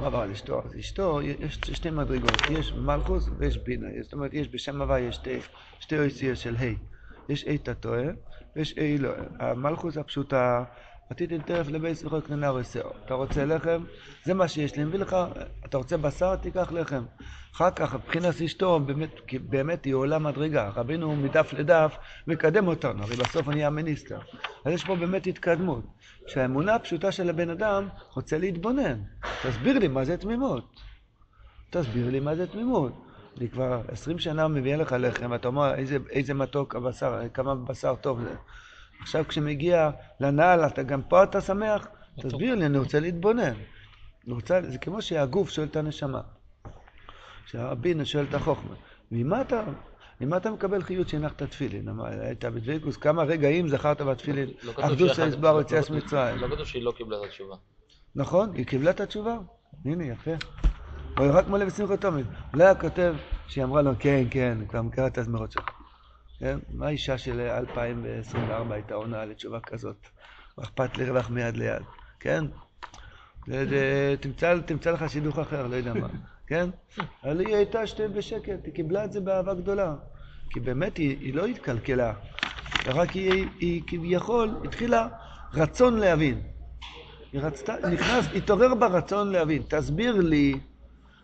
מה 0.00 0.06
עבר 0.06 0.20
על 0.20 0.30
אשתו? 0.30 0.62
אז 0.64 0.78
אשתו, 0.78 1.20
יש 1.22 1.54
שתי 1.54 1.90
מדרגות, 1.90 2.36
יש 2.50 2.72
מלכוס 2.72 3.28
ויש 3.38 3.58
בינה. 3.58 3.86
זאת 4.02 4.12
אומרת, 4.12 4.34
יש 4.34 4.48
בשם 4.48 4.82
הוויה 4.82 5.08
יש 5.08 5.14
שתי, 5.14 5.38
שתי 5.80 5.98
אויסיות 5.98 6.38
של 6.38 6.56
ה'. 6.56 6.64
יש 7.28 7.44
אי 7.44 7.58
תתוה 7.58 8.02
ויש 8.56 8.78
אי 8.78 8.98
לא. 8.98 9.10
המלכוס 9.38 9.96
הפשוטה, 9.96 10.64
עתיד 11.10 11.42
טרף 11.46 11.68
לבית 11.68 11.98
שמחו 11.98 12.22
קננה 12.22 12.52
ורסאו. 12.52 12.90
אתה 13.04 13.14
רוצה 13.14 13.44
לחם? 13.44 13.84
זה 14.24 14.34
מה 14.34 14.48
שיש 14.48 14.76
לי, 14.76 14.84
מביא 14.84 14.98
לך, 14.98 15.16
אתה 15.64 15.76
רוצה 15.76 15.96
בשר? 15.96 16.36
תיקח 16.36 16.72
לחם. 16.72 17.04
אחר 17.54 17.70
כך, 17.70 17.94
מבחינת 17.94 18.42
אשתו, 18.42 18.80
באמת, 18.80 19.10
כי 19.26 19.38
באמת 19.38 19.84
היא 19.84 19.94
עולה 19.94 20.18
מדרגה. 20.18 20.68
רבינו 20.68 21.16
מדף 21.16 21.52
לדף 21.52 21.96
מקדם 22.26 22.68
אותנו, 22.68 23.02
הרי 23.02 23.16
בסוף 23.16 23.48
אני 23.48 23.64
המיניסטר. 23.64 24.18
אז 24.64 24.72
יש 24.72 24.84
פה 24.84 24.96
באמת 24.96 25.26
התקדמות. 25.26 25.84
שהאמונה 26.26 26.74
הפשוטה 26.74 27.12
של 27.12 27.30
הבן 27.30 27.50
אדם 27.50 27.88
רוצה 28.14 28.38
להתבונן. 28.38 29.00
תסביר 29.42 29.78
לי 29.78 29.88
מה 29.88 30.04
זה 30.04 30.16
תמימות. 30.16 30.80
תסביר 31.70 32.10
לי 32.10 32.20
מה 32.20 32.36
זה 32.36 32.46
תמימות. 32.46 33.11
אני 33.38 33.48
כבר 33.50 33.80
עשרים 33.88 34.18
שנה 34.18 34.48
מביא 34.48 34.76
לך 34.76 34.96
לחם, 34.98 35.30
ואתה 35.30 35.48
אומר 35.48 35.74
איזה, 35.74 35.96
איזה 36.10 36.34
מתוק 36.34 36.74
הבשר, 36.76 37.20
כמה 37.34 37.54
בשר 37.54 37.94
טוב 38.00 38.22
זה. 38.22 38.34
עכשיו 39.00 39.24
כשמגיע 39.28 39.90
לנעל, 40.20 40.66
אתה 40.66 40.82
גם 40.82 41.02
פה 41.02 41.22
אתה 41.22 41.40
שמח? 41.40 41.88
תסביר 42.20 42.54
לי, 42.54 42.66
אני 42.66 42.78
רוצה 42.78 43.00
להתבונן. 43.00 43.52
אני 44.26 44.34
רוצה, 44.34 44.60
זה 44.62 44.78
כמו 44.78 45.02
שהגוף 45.02 45.50
שואל 45.50 45.66
את 45.66 45.76
הנשמה. 45.76 46.20
שהבינה 47.46 48.04
שואל 48.04 48.24
את 48.28 48.34
החוכמה. 48.34 48.74
ממה 49.10 49.40
אתה, 49.40 49.62
ממה 50.20 50.36
אתה 50.36 50.50
מקבל 50.50 50.82
חיות 50.82 51.08
שהנחת 51.08 51.42
תפילין? 51.42 51.88
היית 52.06 52.44
בדבקוס, 52.44 52.96
כמה 52.96 53.22
רגעים 53.22 53.68
זכרת 53.68 54.00
בתפילין, 54.02 54.48
לא 54.62 54.72
עבדו 54.76 55.06
לא 55.06 55.60
יציאת 55.60 55.84
כתוב- 55.84 55.96
מצרים. 55.96 56.36
לא 56.38 56.46
כתוב 56.54 56.64
שהיא 56.64 56.82
לא 56.82 56.92
קיבלה 56.96 57.16
את 57.18 57.24
התשובה. 57.24 57.54
נכון, 58.16 58.52
היא 58.54 58.66
קיבלה 58.66 58.90
את 58.90 59.00
התשובה. 59.00 59.36
הנה, 59.84 60.04
יפה. 60.04 60.30
הוא 61.22 61.38
רק 61.38 61.48
מלא 61.48 61.64
בשמחת 61.64 62.00
תומד. 62.00 62.24
לא 62.54 62.64
היה 62.64 62.74
כותב 62.74 63.14
שהיא 63.46 63.64
אמרה 63.64 63.82
לו, 63.82 63.90
כן, 63.98 64.24
כן, 64.30 64.58
כבר 64.68 64.82
מכירה 64.82 65.06
את 65.06 65.18
הזמירות 65.18 65.52
שלך. 65.52 65.64
כן? 66.38 66.58
מה 66.74 66.88
אישה 66.88 67.18
של 67.18 67.40
2024 67.40 68.74
הייתה 68.74 68.94
עונה 68.94 69.24
לתשובה 69.24 69.60
כזאת? 69.60 69.96
מה 70.58 70.64
אכפת 70.64 70.98
לי 70.98 71.10
רווח 71.10 71.30
מיד 71.30 71.56
ליד, 71.56 71.82
כן? 72.20 72.44
תמצא, 74.66 74.90
לך 74.92 75.10
שידוך 75.10 75.38
אחר, 75.38 75.66
לא 75.66 75.76
יודע 75.76 75.94
מה, 75.94 76.08
כן? 76.48 76.70
אבל 77.24 77.40
היא 77.40 77.56
הייתה 77.56 77.86
שתי 77.86 78.08
בשקט, 78.08 78.64
היא 78.64 78.74
קיבלה 78.74 79.04
את 79.04 79.12
זה 79.12 79.20
באהבה 79.20 79.54
גדולה. 79.54 79.94
כי 80.50 80.60
באמת 80.60 80.96
היא, 80.96 81.18
היא 81.20 81.34
לא 81.34 81.46
התקלקלה, 81.46 82.12
רק 82.86 83.10
היא, 83.10 83.46
היא 83.58 83.82
כביכול 83.86 84.54
התחילה 84.64 85.08
רצון 85.54 85.98
להבין. 85.98 86.42
היא 87.32 87.40
רצתה, 87.40 87.74
נכנס, 87.92 88.26
התעורר 88.36 88.74
ברצון 88.74 89.32
להבין. 89.32 89.62
תסביר 89.68 90.20
לי, 90.20 90.60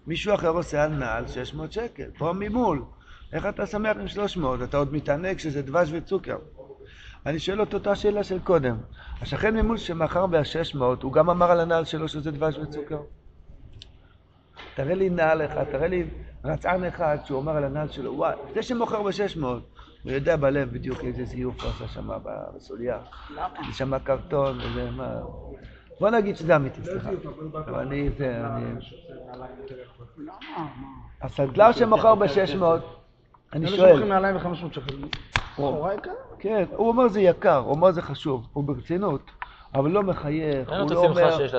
מישהו 0.09 0.35
אחר 0.35 0.49
עושה 0.49 0.85
על 0.85 0.91
נעל 0.91 1.27
600 1.27 1.73
שקל, 1.73 2.11
פה 2.19 2.33
ממול. 2.33 2.85
איך 3.33 3.47
אתה 3.47 3.67
שמח 3.67 3.97
עם 4.01 4.09
300? 4.09 4.63
אתה 4.63 4.77
עוד 4.77 4.93
מתענג 4.93 5.39
שזה 5.39 5.63
דבש 5.63 5.89
וצוקר. 5.93 6.37
אני 7.27 7.39
שואל 7.39 7.61
אותו 7.61 7.77
אותה 7.77 7.95
שאלה 7.95 8.25
של 8.25 8.39
קודם. 8.39 8.77
השכן 9.21 9.57
ממול 9.57 9.77
שמכר 9.77 10.27
ב-600, 10.27 10.79
הוא 11.03 11.13
גם 11.13 11.31
אמר 11.31 11.51
על 11.51 11.61
הנעל 11.61 11.85
שלו 11.85 12.09
שזה 12.09 12.31
דבש 12.31 12.59
וצוקר? 12.59 13.01
תראה 14.75 14.95
לי 14.95 15.11
נעל 15.11 15.45
אחד, 15.45 15.65
תראה 15.65 15.89
לי 15.89 16.05
רצען 16.45 16.85
אחד 16.85 17.19
שהוא 17.25 17.39
אומר 17.39 17.57
על 17.57 17.65
הנעל 17.65 17.89
שלו, 17.89 18.15
וואי, 18.15 18.35
זה 18.55 18.63
שמוכר 18.63 19.03
ב-600, 19.03 19.41
הוא 20.03 20.13
יודע 20.13 20.37
בלב 20.37 20.73
בדיוק 20.73 21.05
איזה 21.05 21.25
זיוף 21.25 21.63
הוא 21.63 21.71
עשה 21.71 21.89
שם 21.89 22.09
בסוליה. 22.57 22.99
זה 23.67 23.73
שם 23.73 23.99
קרטון, 23.99 24.61
וזה 24.63 24.91
מה... 24.91 25.21
בוא 26.01 26.11
נגיד 26.11 26.37
שזה 26.37 26.57
אמיתי, 26.57 26.85
סליחה. 26.85 27.11
אבל 27.55 27.81
אני, 27.81 28.11
זה, 28.19 28.47
אני... 28.47 28.65
הסנדלר 31.23 31.73
שמוכר 31.73 32.15
ב-600, 32.15 32.65
אני 33.53 33.67
אלה 33.67 33.77
שואל, 33.77 33.89
שמוכרים 33.89 34.09
נעליים 34.09 34.37
ב-500 34.39 34.75
שקל. 34.75 34.97
כן, 36.39 36.65
הוא 36.77 36.89
אומר 36.89 37.09
זה 37.09 37.21
יקר, 37.21 37.57
הוא 37.57 37.71
אומר 37.71 37.93
זה 37.93 38.03
חשוב, 38.03 38.47
הוא 38.53 38.65
ברצינות, 38.65 39.31
אבל 39.75 39.91
לא 39.91 40.03
מחייך, 40.03 40.73
אין 40.73 40.81
הוא 40.81 40.91
לו 40.91 40.95
לא 40.95 41.05
את 41.05 41.11
השמחה 41.11 41.21
אומר... 41.23 41.37
שיש 41.39 41.55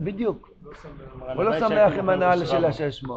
בדיוק. 0.00 0.50
הוא 1.34 1.44
לא 1.44 1.58
שמח 1.58 1.92
עם 1.98 2.08
הנעל 2.08 2.46
של 2.46 2.64
ה-600. 2.64 3.10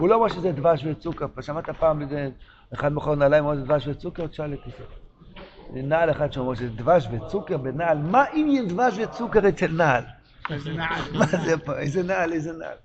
הוא 0.00 0.08
לא 0.08 0.14
אומר 0.14 0.28
שזה 0.28 0.52
דבש 0.52 0.84
וצוקר. 0.84 1.26
פה 1.34 1.42
שמעת 1.42 1.70
פעם 1.70 2.02
איזה 2.02 2.28
אחד 2.74 2.92
מוכר 2.92 3.14
נעליים 3.14 3.44
אומר 3.44 3.56
שזה 3.56 3.64
דבש 3.64 3.88
וצוקר? 3.88 4.26
תשאל 4.26 4.52
את 4.52 4.58
זה. 4.64 4.84
נעל 5.72 6.10
אחד 6.10 6.32
שאומר 6.32 6.54
שזה 6.54 6.68
דבש 6.68 7.08
וצוקר 7.12 7.56
בנעל. 7.56 7.98
מה 7.98 8.24
אם 8.34 8.46
יהיה 8.50 8.62
דבש 8.64 8.94
וצוקר 8.98 9.48
אצל 9.48 9.68
נעל? 9.68 10.04
מה 11.18 11.26
זה 11.26 11.58
פה? 11.64 11.78
איזה 11.78 12.02
נעל, 12.02 12.32
איזה 12.32 12.52
נעל? 12.52 12.76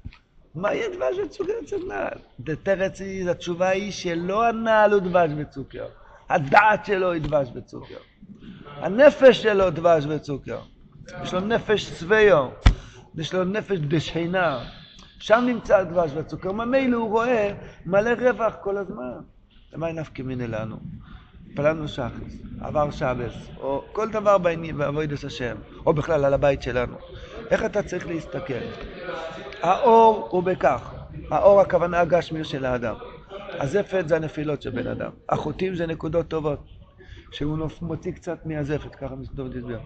מה 0.56 0.74
יהיה 0.74 0.90
דבש 0.96 1.18
וצוקר 1.26 1.54
אצל 1.64 1.78
נעל? 1.88 2.56
תרץ 2.64 3.02
התשובה 3.30 3.70
היא 3.70 3.92
שלא 3.92 4.48
הנעל 4.48 4.92
הוא 4.94 5.00
דבש 5.00 5.32
וצוקר. 5.38 5.86
הדעת 6.30 6.86
שלו 6.86 7.12
היא 7.12 7.22
דבש 7.22 7.50
וצוקר. 7.56 7.98
הנפש 8.66 9.44
שלו 9.44 9.70
דבש 9.70 10.06
וצוקר. 10.06 10.60
יש 11.24 11.34
לו 11.34 11.40
נפש 11.40 11.84
שבעו. 11.84 12.52
יש 13.16 13.34
לו 13.34 13.44
נפש 13.44 13.78
דשכינה. 13.80 14.60
שם 15.20 15.44
נמצא 15.48 15.78
הדבש 15.78 16.12
והצוקר. 16.14 16.52
ממילא 16.52 16.98
הוא 16.98 17.10
רואה 17.10 17.54
מלא 17.86 18.10
רווח 18.10 18.56
כל 18.62 18.78
הזמן. 18.78 19.12
למה 19.74 19.92
נפקא 19.92 20.22
מיני 20.22 20.48
לנו? 20.48 20.78
התפללנו 21.56 21.88
שחס, 21.88 22.38
עבר 22.62 22.92
שבס, 22.92 23.50
או 23.60 23.84
כל 23.94 24.10
דבר 24.10 24.38
בעבודת 24.38 25.24
השם, 25.24 25.56
או 25.86 25.94
בכלל 25.94 26.26
על 26.26 26.34
הבית 26.34 26.62
שלנו. 26.62 26.98
איך 27.52 27.66
אתה 27.66 27.84
צריך 27.84 28.08
להסתכל? 28.08 28.54
האור 29.62 30.28
הוא 30.32 30.44
בכך, 30.44 30.94
האור 31.32 31.62
הכוונה 31.62 32.00
הגשמי 32.00 32.44
של 32.44 32.66
האדם. 32.66 32.96
הזפת 33.60 34.08
זה 34.08 34.16
הנפילות 34.16 34.62
של 34.62 34.70
בן 34.70 34.88
אדם, 34.88 35.12
החוטים 35.30 35.76
זה 35.76 35.88
נקודות 35.88 36.28
טובות, 36.28 36.66
שהוא 37.32 37.58
מוציא 37.82 38.12
קצת 38.12 38.46
מהזפת, 38.46 38.96
ככה 38.96 39.16
מסדור 39.16 39.48
הסביר. 39.48 39.80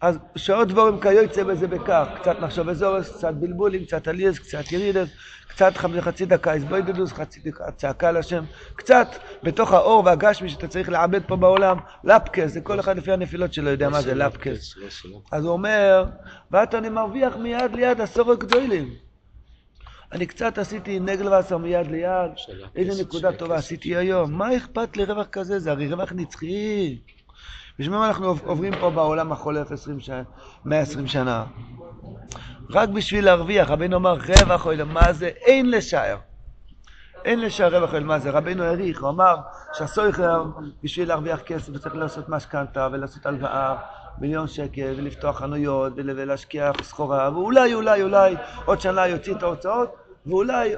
אז 0.00 0.18
שעות 0.36 0.68
דבורים 0.68 1.00
כיוצא 1.00 1.44
בזה 1.44 1.66
בכך, 1.66 2.08
קצת 2.20 2.40
נחשוב 2.40 2.68
אזורס, 2.68 3.16
קצת 3.16 3.34
בלבולים, 3.34 3.84
קצת 3.84 4.08
עליאס, 4.08 4.38
קצת 4.38 4.72
ירידס, 4.72 5.08
קצת 5.48 5.72
חצי 6.00 6.26
דקה 6.26 6.52
איזבוידדוס, 6.52 7.12
חצי 7.12 7.40
דקה 7.40 7.70
צעקה 7.70 8.12
לשם, 8.12 8.44
קצת 8.74 9.08
בתוך 9.42 9.72
האור 9.72 10.02
והגשמי 10.04 10.48
שאתה 10.48 10.68
צריך 10.68 10.88
לעבד 10.88 11.20
פה 11.26 11.36
בעולם, 11.36 11.76
לפקס, 12.04 12.52
זה 12.52 12.60
כל 12.60 12.80
אחד 12.80 12.96
לפי 12.96 13.12
הנפילות 13.12 13.52
שלו 13.52 13.70
יודע 13.70 13.88
מה 13.88 14.02
זה 14.02 14.14
לפקס. 14.14 14.74
אז 15.32 15.44
הוא 15.44 15.52
אומר, 15.52 16.04
ואתה 16.50 16.78
אני 16.78 16.88
מרוויח 16.88 17.36
מיד 17.36 17.74
ליד 17.74 18.00
עשור 18.00 18.34
גדולים. 18.34 18.94
אני 20.12 20.26
קצת 20.26 20.58
עשיתי 20.58 21.00
נגל 21.00 21.28
ועשר 21.28 21.58
מיד 21.58 21.86
ליד, 21.86 22.30
איזה 22.76 23.02
נקודה 23.02 23.32
טובה 23.32 23.56
עשיתי 23.56 23.96
היום. 23.96 24.32
מה 24.32 24.56
אכפת 24.56 24.96
לי 24.96 25.04
רווח 25.04 25.26
כזה? 25.26 25.58
זה 25.58 25.70
הרי 25.70 25.92
רווח 25.92 26.12
נצחי. 26.12 26.98
בשביל 27.78 27.96
מה 27.96 28.06
אנחנו 28.08 28.34
עוברים 28.44 28.72
פה 28.80 28.90
בעולם 28.90 29.32
החולף 29.32 29.72
20 29.72 30.00
שנה, 30.00 30.22
120 30.64 31.06
שנה? 31.06 31.44
רק 32.70 32.88
בשביל 32.88 33.24
להרוויח, 33.24 33.70
רבינו 33.70 33.96
אמר 33.96 34.16
רווח 34.28 34.66
אוהל, 34.66 34.84
מה 34.84 35.12
זה? 35.12 35.26
אין 35.26 35.70
לשער. 35.70 36.16
אין 37.24 37.40
לשער 37.40 37.76
רווח 37.76 37.90
אוהל, 37.90 38.04
מה 38.04 38.18
זה? 38.18 38.30
רבינו 38.30 38.62
העריך, 38.64 39.02
הוא 39.02 39.08
אמר 39.10 39.36
שהסויכר 39.72 40.44
בשביל 40.84 41.08
להרוויח 41.08 41.40
כסף 41.40 41.68
הוא 41.68 41.78
צריך 41.78 41.94
לעשות 41.94 42.28
משכנתה 42.28 42.88
ולעשות 42.92 43.26
הלוואה, 43.26 43.76
מיליון 44.18 44.48
שקל, 44.48 44.94
ולפתוח 44.96 45.38
חנויות, 45.38 45.92
ול- 45.96 46.10
ולהשקיע 46.20 46.70
סחורה, 46.82 47.30
ואולי, 47.32 47.74
אולי, 47.74 48.02
אולי 48.02 48.36
עוד 48.64 48.80
שנה 48.80 49.06
יוציא 49.06 49.34
את 49.34 49.42
ההוצאות, 49.42 49.94
ואולי 50.26 50.74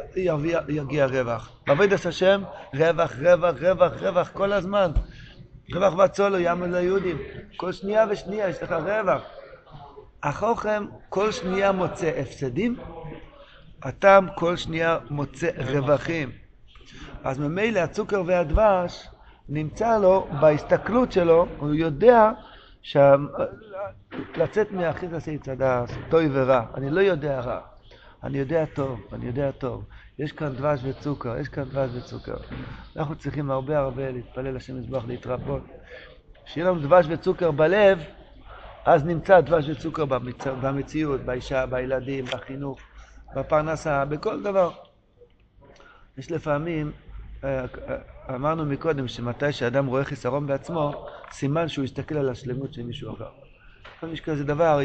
יגיע 0.69 1.07
רווח. 1.07 1.51
בעבודת 1.67 2.07
השם, 2.07 2.43
רווח, 2.75 3.13
רווח, 3.19 3.55
רווח, 3.63 3.93
רווח 4.03 4.31
כל 4.33 4.53
הזמן. 4.53 4.91
רווח 5.75 5.95
בצולו, 5.95 6.39
יעמד 6.39 6.69
ליהודים. 6.69 7.19
כל 7.57 7.73
שנייה 7.73 8.07
ושנייה 8.11 8.49
יש 8.49 8.63
לך 8.63 8.73
רווח. 8.73 9.23
החוכם 10.23 10.87
כל 11.09 11.33
שנייה 11.33 11.73
מוצא 11.73 12.11
הפסדים, 12.21 12.77
הטעם 13.83 14.29
כל 14.35 14.57
שנייה 14.57 14.99
מוצא 15.11 15.49
רווחים. 15.67 16.31
אז 17.25 17.39
ממילא 17.39 17.81
הצוקר 17.81 18.23
והדבש 18.27 19.09
נמצא 19.49 19.99
לו 19.99 20.29
בהסתכלות 20.41 21.13
שלו, 21.13 21.47
הוא 21.59 21.75
יודע. 21.75 22.31
לצאת 24.37 24.73
מאחיז 24.73 25.13
עשי 25.13 25.39
צדס, 25.39 25.91
טוב 26.09 26.21
ורע. 26.33 26.63
אני 26.75 26.91
לא 26.91 27.01
יודע 27.01 27.41
רע, 27.41 27.61
אני 28.25 28.39
יודע 28.39 28.65
טוב, 28.75 29.01
אני 29.13 29.27
יודע 29.27 29.51
טוב. 29.51 29.85
יש 30.19 30.33
כאן 30.33 30.53
דבש 30.57 30.81
וצוקר, 30.83 31.39
יש 31.39 31.49
כאן 31.49 31.65
דבש 31.65 31.91
וצוקר. 31.95 32.37
אנחנו 32.97 33.17
צריכים 33.17 33.51
הרבה 33.51 33.79
הרבה 33.79 34.11
להתפלל 34.11 34.57
השם 34.57 34.79
יזבח 34.79 35.05
להתרפות. 35.07 35.63
שיהיה 36.47 36.71
לנו 36.71 36.81
דבש 36.81 37.07
וצוקר 37.09 37.51
בלב, 37.51 37.99
אז 38.85 39.05
נמצא 39.05 39.41
דבש 39.41 39.69
וצוקר 39.69 40.05
במצ... 40.05 40.47
במציאות, 40.47 41.21
באישה, 41.21 41.67
בילדים, 41.67 42.25
בחינוך. 42.25 42.79
בפרנסה, 43.37 44.05
בכל 44.05 44.43
דבר. 44.43 44.71
יש 46.19 46.31
לפעמים, 46.31 46.93
אה, 47.45 47.65
אה, 47.89 47.97
אמרנו 48.35 48.65
מקודם, 48.65 49.09
שמתי 49.09 49.53
שאדם 49.53 49.87
רואה 49.87 50.05
חיסרון 50.05 50.47
בעצמו, 50.47 51.07
סימן 51.31 51.69
שהוא 51.69 51.85
יסתכל 51.85 52.17
על 52.17 52.29
השלמות 52.29 52.75
של 52.75 52.83
מישהו 52.83 53.15
אחר. 53.15 53.31
לפעמים 53.97 54.15
יש 54.15 54.21
כזה 54.21 54.45
דבר, 54.45 54.81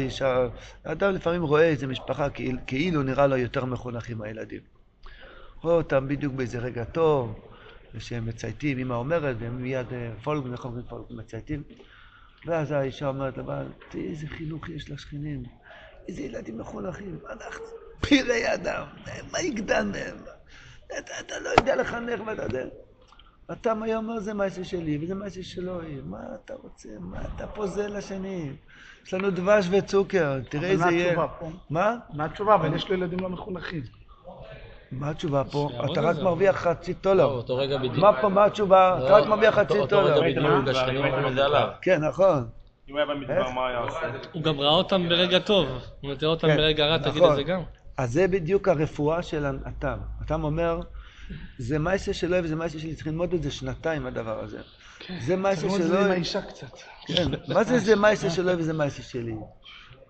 האדם 0.84 1.14
לפעמים 1.14 1.42
רואה 1.42 1.64
איזה 1.64 1.86
משפחה 1.86 2.30
כאילו, 2.30 2.58
כאילו 2.66 3.02
נראה 3.02 3.26
לו 3.26 3.36
יותר 3.36 3.64
מחונכים 3.64 4.18
מהילדים. 4.18 4.83
רואה 5.64 5.74
אותם 5.76 6.08
בדיוק 6.08 6.34
באיזה 6.34 6.58
רגע 6.58 6.84
טוב, 6.84 7.40
ושהם 7.94 8.26
מצייתים, 8.26 8.78
אמא 8.78 8.94
אומרת, 8.94 9.36
והם 9.38 9.62
מיד 9.62 9.86
פולק, 10.22 10.44
איך 10.52 10.64
אומרים 10.64 10.84
פולק, 10.88 11.10
מצייתים. 11.10 11.62
ואז 12.46 12.72
האישה 12.72 13.08
אומרת 13.08 13.38
לבעל, 13.38 13.66
תראי 13.88 14.08
איזה 14.08 14.26
חינוך 14.26 14.68
יש 14.68 14.90
לשכנים, 14.90 15.42
איזה 16.08 16.22
ילדים 16.22 16.58
מחונכים, 16.58 17.18
אנחנו 17.30 17.64
פראי 18.00 18.54
אדם, 18.54 18.86
מה 19.32 19.40
יגדל 19.40 19.82
מהם? 19.82 20.16
אתה, 20.86 21.12
אתה 21.20 21.40
לא 21.40 21.48
יודע 21.58 21.76
לחנך 21.76 22.20
ואתה 22.26 22.42
יודע. 22.42 22.64
אתה 23.52 23.72
היה 23.82 23.96
אומר 23.96 24.20
זה 24.20 24.34
מעשה 24.34 24.64
שלי 24.64 24.98
וזה 25.02 25.14
מעשה 25.14 25.42
שלו, 25.42 25.80
מה 26.04 26.18
אתה 26.44 26.54
רוצה? 26.54 26.88
מה 27.00 27.22
אתה 27.34 27.46
פוזל 27.46 27.96
לשני? 27.96 28.50
יש 29.06 29.14
לנו 29.14 29.30
דבש 29.30 29.68
וצוקר, 29.70 30.40
תראה 30.48 30.70
איזה 30.70 30.84
מה 30.84 30.92
יהיה. 30.92 31.08
התשובה 31.08 31.28
פה? 31.28 31.50
מה? 31.70 31.96
מה 32.14 32.24
התשובה? 32.24 32.54
אבל 32.54 32.74
יש 32.74 32.88
לו 32.88 32.94
ילדים 32.94 33.18
לא 33.18 33.28
מחונכים. 33.28 34.03
מה 34.98 35.10
התשובה 35.10 35.44
פה? 35.44 35.68
שיעבוד 35.70 35.90
אתה 35.90 36.00
על 36.00 36.06
רק 36.06 36.16
זה. 36.16 36.22
מרוויח 36.24 36.56
חצי 36.56 36.92
לא, 36.92 36.98
דולר. 37.02 37.28
באותו 37.28 37.56
רגע 37.56 37.78
בדיוק. 37.78 37.96
מה 37.96 38.20
פה, 38.20 38.28
מה 38.28 38.44
התשובה? 38.44 38.98
אתה 39.04 39.16
רק 39.16 39.26
מרוויח 39.26 39.54
חצי 39.54 39.78
אותו 39.78 40.04
רגע. 40.04 40.20
בדיוק, 40.20 40.68
השכנים 40.68 41.04
אומרים 41.04 41.26
את 41.26 41.34
זה 41.34 41.44
עליו. 41.44 41.68
כן, 41.82 42.04
נכון. 42.04 42.46
אם 42.90 42.96
היה 42.96 43.06
במדבר, 43.06 43.50
מה 43.50 43.68
היה 43.68 43.78
עושה? 43.78 43.98
הוא 44.32 44.42
גם 44.42 44.60
ראה 44.60 44.70
אותם 44.70 45.08
ברגע 45.08 45.38
טוב. 45.38 45.68
הוא 46.00 46.14
תראה 46.14 46.30
אותם 46.30 46.48
כן, 46.48 46.56
ברגע 46.56 46.86
רע, 46.86 46.98
תגיד 46.98 47.16
נכון. 47.22 47.30
את 47.30 47.36
זה 47.36 47.42
גם. 47.42 47.60
אז 47.96 48.12
זה 48.12 48.28
בדיוק 48.28 48.68
הרפואה 48.68 49.22
של 49.22 49.46
התם. 49.64 49.98
התם 50.20 50.44
אומר, 50.44 50.80
זה 51.58 51.78
מעשה 51.78 52.12
שלו 52.14 52.36
וזה 52.44 52.56
מעשה 52.56 52.78
שלי, 52.78 52.94
צריך 52.94 53.06
ללמוד 53.06 53.34
את 53.34 53.42
זה 53.42 53.50
שנתיים 53.50 54.06
הדבר 54.06 54.40
הזה. 54.40 54.58
זה 55.20 55.36
מעשה 55.36 55.60
תראו 55.60 55.76
את 55.76 55.82
זה 55.82 56.04
עם 56.04 56.10
האישה 56.10 56.42
קצת. 56.42 56.78
כן, 57.06 57.30
מה 57.48 57.64
זה 57.64 57.78
זה 57.78 57.96
מעשה 57.96 58.30
שלו 58.30 58.58
וזה 58.58 58.72
מעשה 58.72 59.02
שלי? 59.02 59.34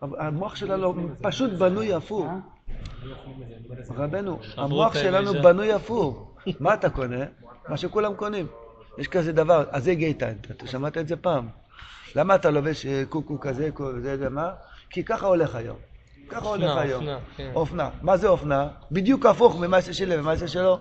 המוח 0.02 0.56
שלנו 0.56 0.94
פשוט 1.22 1.50
בנוי 1.50 1.94
הפוך. 1.94 2.26
רבנו, 3.96 4.38
המוח 4.56 4.94
שלנו 4.94 5.32
בנוי 5.42 5.72
הפוך. 5.72 6.30
מה 6.60 6.74
אתה 6.74 6.90
קונה? 6.90 7.24
מה 7.68 7.76
שכולם 7.76 8.14
קונים. 8.14 8.46
יש 8.98 9.08
כזה 9.08 9.32
דבר, 9.32 9.64
אז 9.70 9.84
זה 9.84 9.94
גייטיין, 9.94 10.38
אתה 10.50 10.66
שמעת 10.66 10.98
את 10.98 11.08
זה 11.08 11.16
פעם? 11.16 11.48
למה 12.16 12.34
אתה 12.34 12.50
לובש 12.50 12.86
אה, 12.86 13.02
קוקו 13.08 13.40
כזה, 13.40 13.70
זה, 14.02 14.16
זה 14.16 14.28
מה? 14.28 14.50
כי 14.90 15.04
ככה 15.04 15.26
הולך 15.26 15.54
היום. 15.54 15.76
ככה 16.28 16.48
הולך 16.48 16.76
היום. 16.76 17.02
אופנה, 17.02 17.18
כן. 17.36 17.52
אופנה. 17.54 17.90
מה 18.02 18.16
זה 18.16 18.28
אופנה? 18.28 18.68
בדיוק 18.92 19.26
הפוך 19.26 19.56
ממעשה 19.60 19.92
שלי 19.92 20.18
ומעשה 20.18 20.48
שלו. 20.48 20.78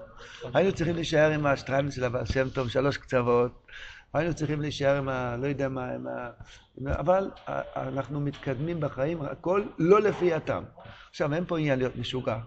היינו 0.54 0.72
צריכים 0.72 0.96
להישאר 0.96 1.32
עם 1.32 1.46
השטריימל 1.46 1.92
של 1.92 2.04
הבעל 2.04 2.26
שם 2.26 2.50
טוב, 2.50 2.70
שלוש 2.70 2.98
קצוות. 2.98 3.52
היינו 4.13 4.34
צריכים 4.34 4.62
להישאר 4.62 4.98
עם 4.98 5.10
ה... 5.10 5.36
לא 5.38 5.48
יודע 5.48 5.70
מה, 5.70 5.91
עם 5.91 6.08
ה... 6.08 6.29
אבל 7.00 7.32
אנחנו 7.75 8.20
מתקדמים 8.20 8.79
בחיים, 8.79 9.22
הכל 9.22 9.63
לא 9.77 10.01
לפי 10.01 10.34
הטעם. 10.34 10.63
עכשיו, 11.10 11.34
אין 11.34 11.46
פה 11.46 11.60
עניין 11.60 11.79
להיות 11.79 11.96
משוגע. 11.96 12.38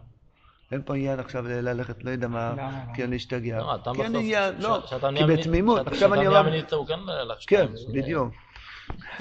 אין 0.73 0.83
פה 0.85 0.97
עניין 0.97 1.21
עכשיו 1.21 1.49
ללכת, 1.49 2.05
לא 2.05 2.11
יודע 2.11 2.29
מה? 2.29 2.55
כן, 2.95 3.11
להשתגע. 3.11 3.59
לא, 3.59 3.75
אתה 3.75 3.91
כן 3.97 4.03
בסוף, 4.03 4.17
עניין, 4.17 4.55
לא, 4.59 4.83
כי 5.17 5.25
בתמימות. 5.25 5.87
עכשיו 5.87 6.15
אני 6.15 6.19
נהיה 6.19 6.29
אומר... 6.29 6.43
מינית, 6.43 6.73
הוא 6.73 6.87
כן 6.87 7.01
כן. 7.47 7.67
בדיוק. 7.95 8.33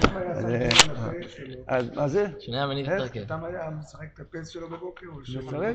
אה. 0.04 0.68
אז 1.66 1.90
מה 1.96 2.08
זה? 2.08 2.26
שנייה 2.40 2.66
מינית 2.66 2.88
איך? 2.88 3.00
דרכי. 3.00 3.26
פעם 3.26 3.44
היה 3.44 3.70
משחק 3.70 4.06
את 4.14 4.20
הפס 4.20 4.48
שלו 4.48 4.68
בבוקר. 4.70 5.06
משחק? 5.38 5.74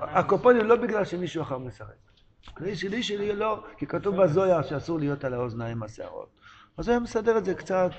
הקופונים 0.00 0.66
לא 0.66 0.76
בגלל 0.76 1.04
שמישהו 1.04 1.42
אחר 1.42 1.58
משחק. 1.58 2.07
כלי 2.56 2.76
שלי 2.76 3.02
שלי 3.02 3.32
לא, 3.32 3.64
כי 3.78 3.86
כתוב 3.86 4.22
בזויה 4.22 4.62
שאסור 4.62 4.98
להיות 4.98 5.24
על 5.24 5.34
האוזניים 5.34 5.82
השערות. 5.82 6.28
אז 6.76 6.88
היה 6.88 7.00
מסדר 7.00 7.38
את 7.38 7.44
זה 7.44 7.54
קצת, 7.54 7.90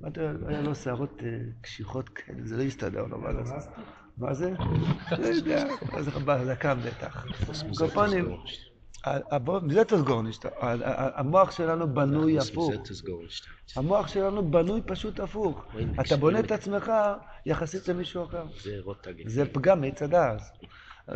מה 0.00 0.08
היה 0.48 0.60
לו 0.60 0.74
שערות 0.74 1.22
אה, 1.22 1.38
קשיחות 1.60 2.08
כאלה, 2.08 2.38
זה 2.44 2.56
לא 2.56 2.62
הסתדר 2.62 3.02
לו, 3.02 3.18
מה 3.18 3.32
לעשות? 3.32 3.72
מה 4.18 4.34
זה? 4.34 4.52
לא 5.18 5.26
יודע, 5.26 5.64
אז 5.92 6.08
בזקן 6.08 6.78
בטח. 6.86 7.26
קופונים, 7.78 8.36
זה 9.70 9.84
תסגורנישט, 9.84 10.46
המוח 11.14 11.50
שלנו 11.50 11.94
בנוי 11.94 12.38
הפוך. 12.38 12.72
המוח 13.76 14.08
שלנו 14.08 14.50
בנוי 14.50 14.80
פשוט 14.86 15.20
הפוך. 15.20 15.64
אתה 16.00 16.16
בונה 16.16 16.40
את 16.40 16.52
עצמך 16.52 16.92
יחסית 17.46 17.88
למישהו 17.88 18.24
אחר. 18.24 18.44
זה. 18.62 18.80
זה 19.26 19.44
פגם 19.52 19.80
מעץ 19.80 20.02
הדעת. 20.02 20.42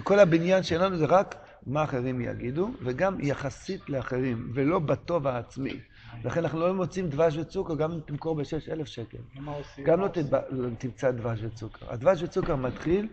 כל 0.02 0.18
הבניין 0.18 0.62
שלנו 0.62 0.96
זה 0.96 1.06
רק 1.06 1.47
מה 1.66 1.84
אחרים 1.84 2.20
יגידו, 2.20 2.70
וגם 2.82 3.20
יחסית 3.20 3.90
לאחרים, 3.90 4.50
ולא 4.54 4.78
בטוב 4.78 5.26
העצמי. 5.26 5.80
לכן 6.24 6.40
אנחנו 6.40 6.60
לא 6.60 6.74
מוצאים 6.74 7.08
דבש 7.08 7.36
וצוקר, 7.36 7.74
גם 7.74 7.92
אם 7.92 8.00
תמכור 8.00 8.36
בשש 8.36 8.68
אלף 8.68 8.86
שקל. 8.86 9.18
מה 9.34 9.52
עושים? 9.52 9.84
גם 9.84 10.00
לא 10.00 10.08
לא 10.50 10.68
תמצא 10.78 11.10
דבש 11.10 11.40
וצוקר. 11.42 11.86
הדבש 11.88 12.22
וצוקר 12.22 12.56
מתחיל 12.56 13.08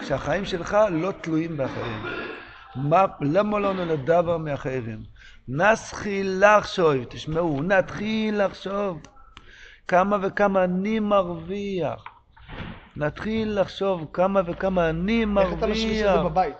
כשהחיים 0.00 0.44
שלך 0.44 0.76
לא 0.90 1.12
תלויים 1.20 1.56
באחרים. 1.56 2.02
מה, 2.76 3.04
למה 3.20 3.58
לא 3.58 3.72
נולד 3.74 4.06
דבר 4.06 4.38
מאחרים? 4.38 5.02
נסחיל 5.48 6.44
לחשוב, 6.44 7.04
תשמעו, 7.08 7.62
נתחיל 7.62 8.44
לחשוב 8.44 9.00
כמה 9.88 10.16
וכמה 10.22 10.64
אני 10.64 11.00
מרוויח. 11.00 12.04
נתחיל 12.96 13.60
לחשוב 13.60 14.06
כמה 14.12 14.40
וכמה 14.46 14.90
אני 14.90 15.24
איך 15.40 15.52
אתה 15.58 15.66
משריש 15.66 15.84
את 15.84 15.98
זה 15.98 16.04
מרוויח. 16.04 16.32
בבית? 16.32 16.56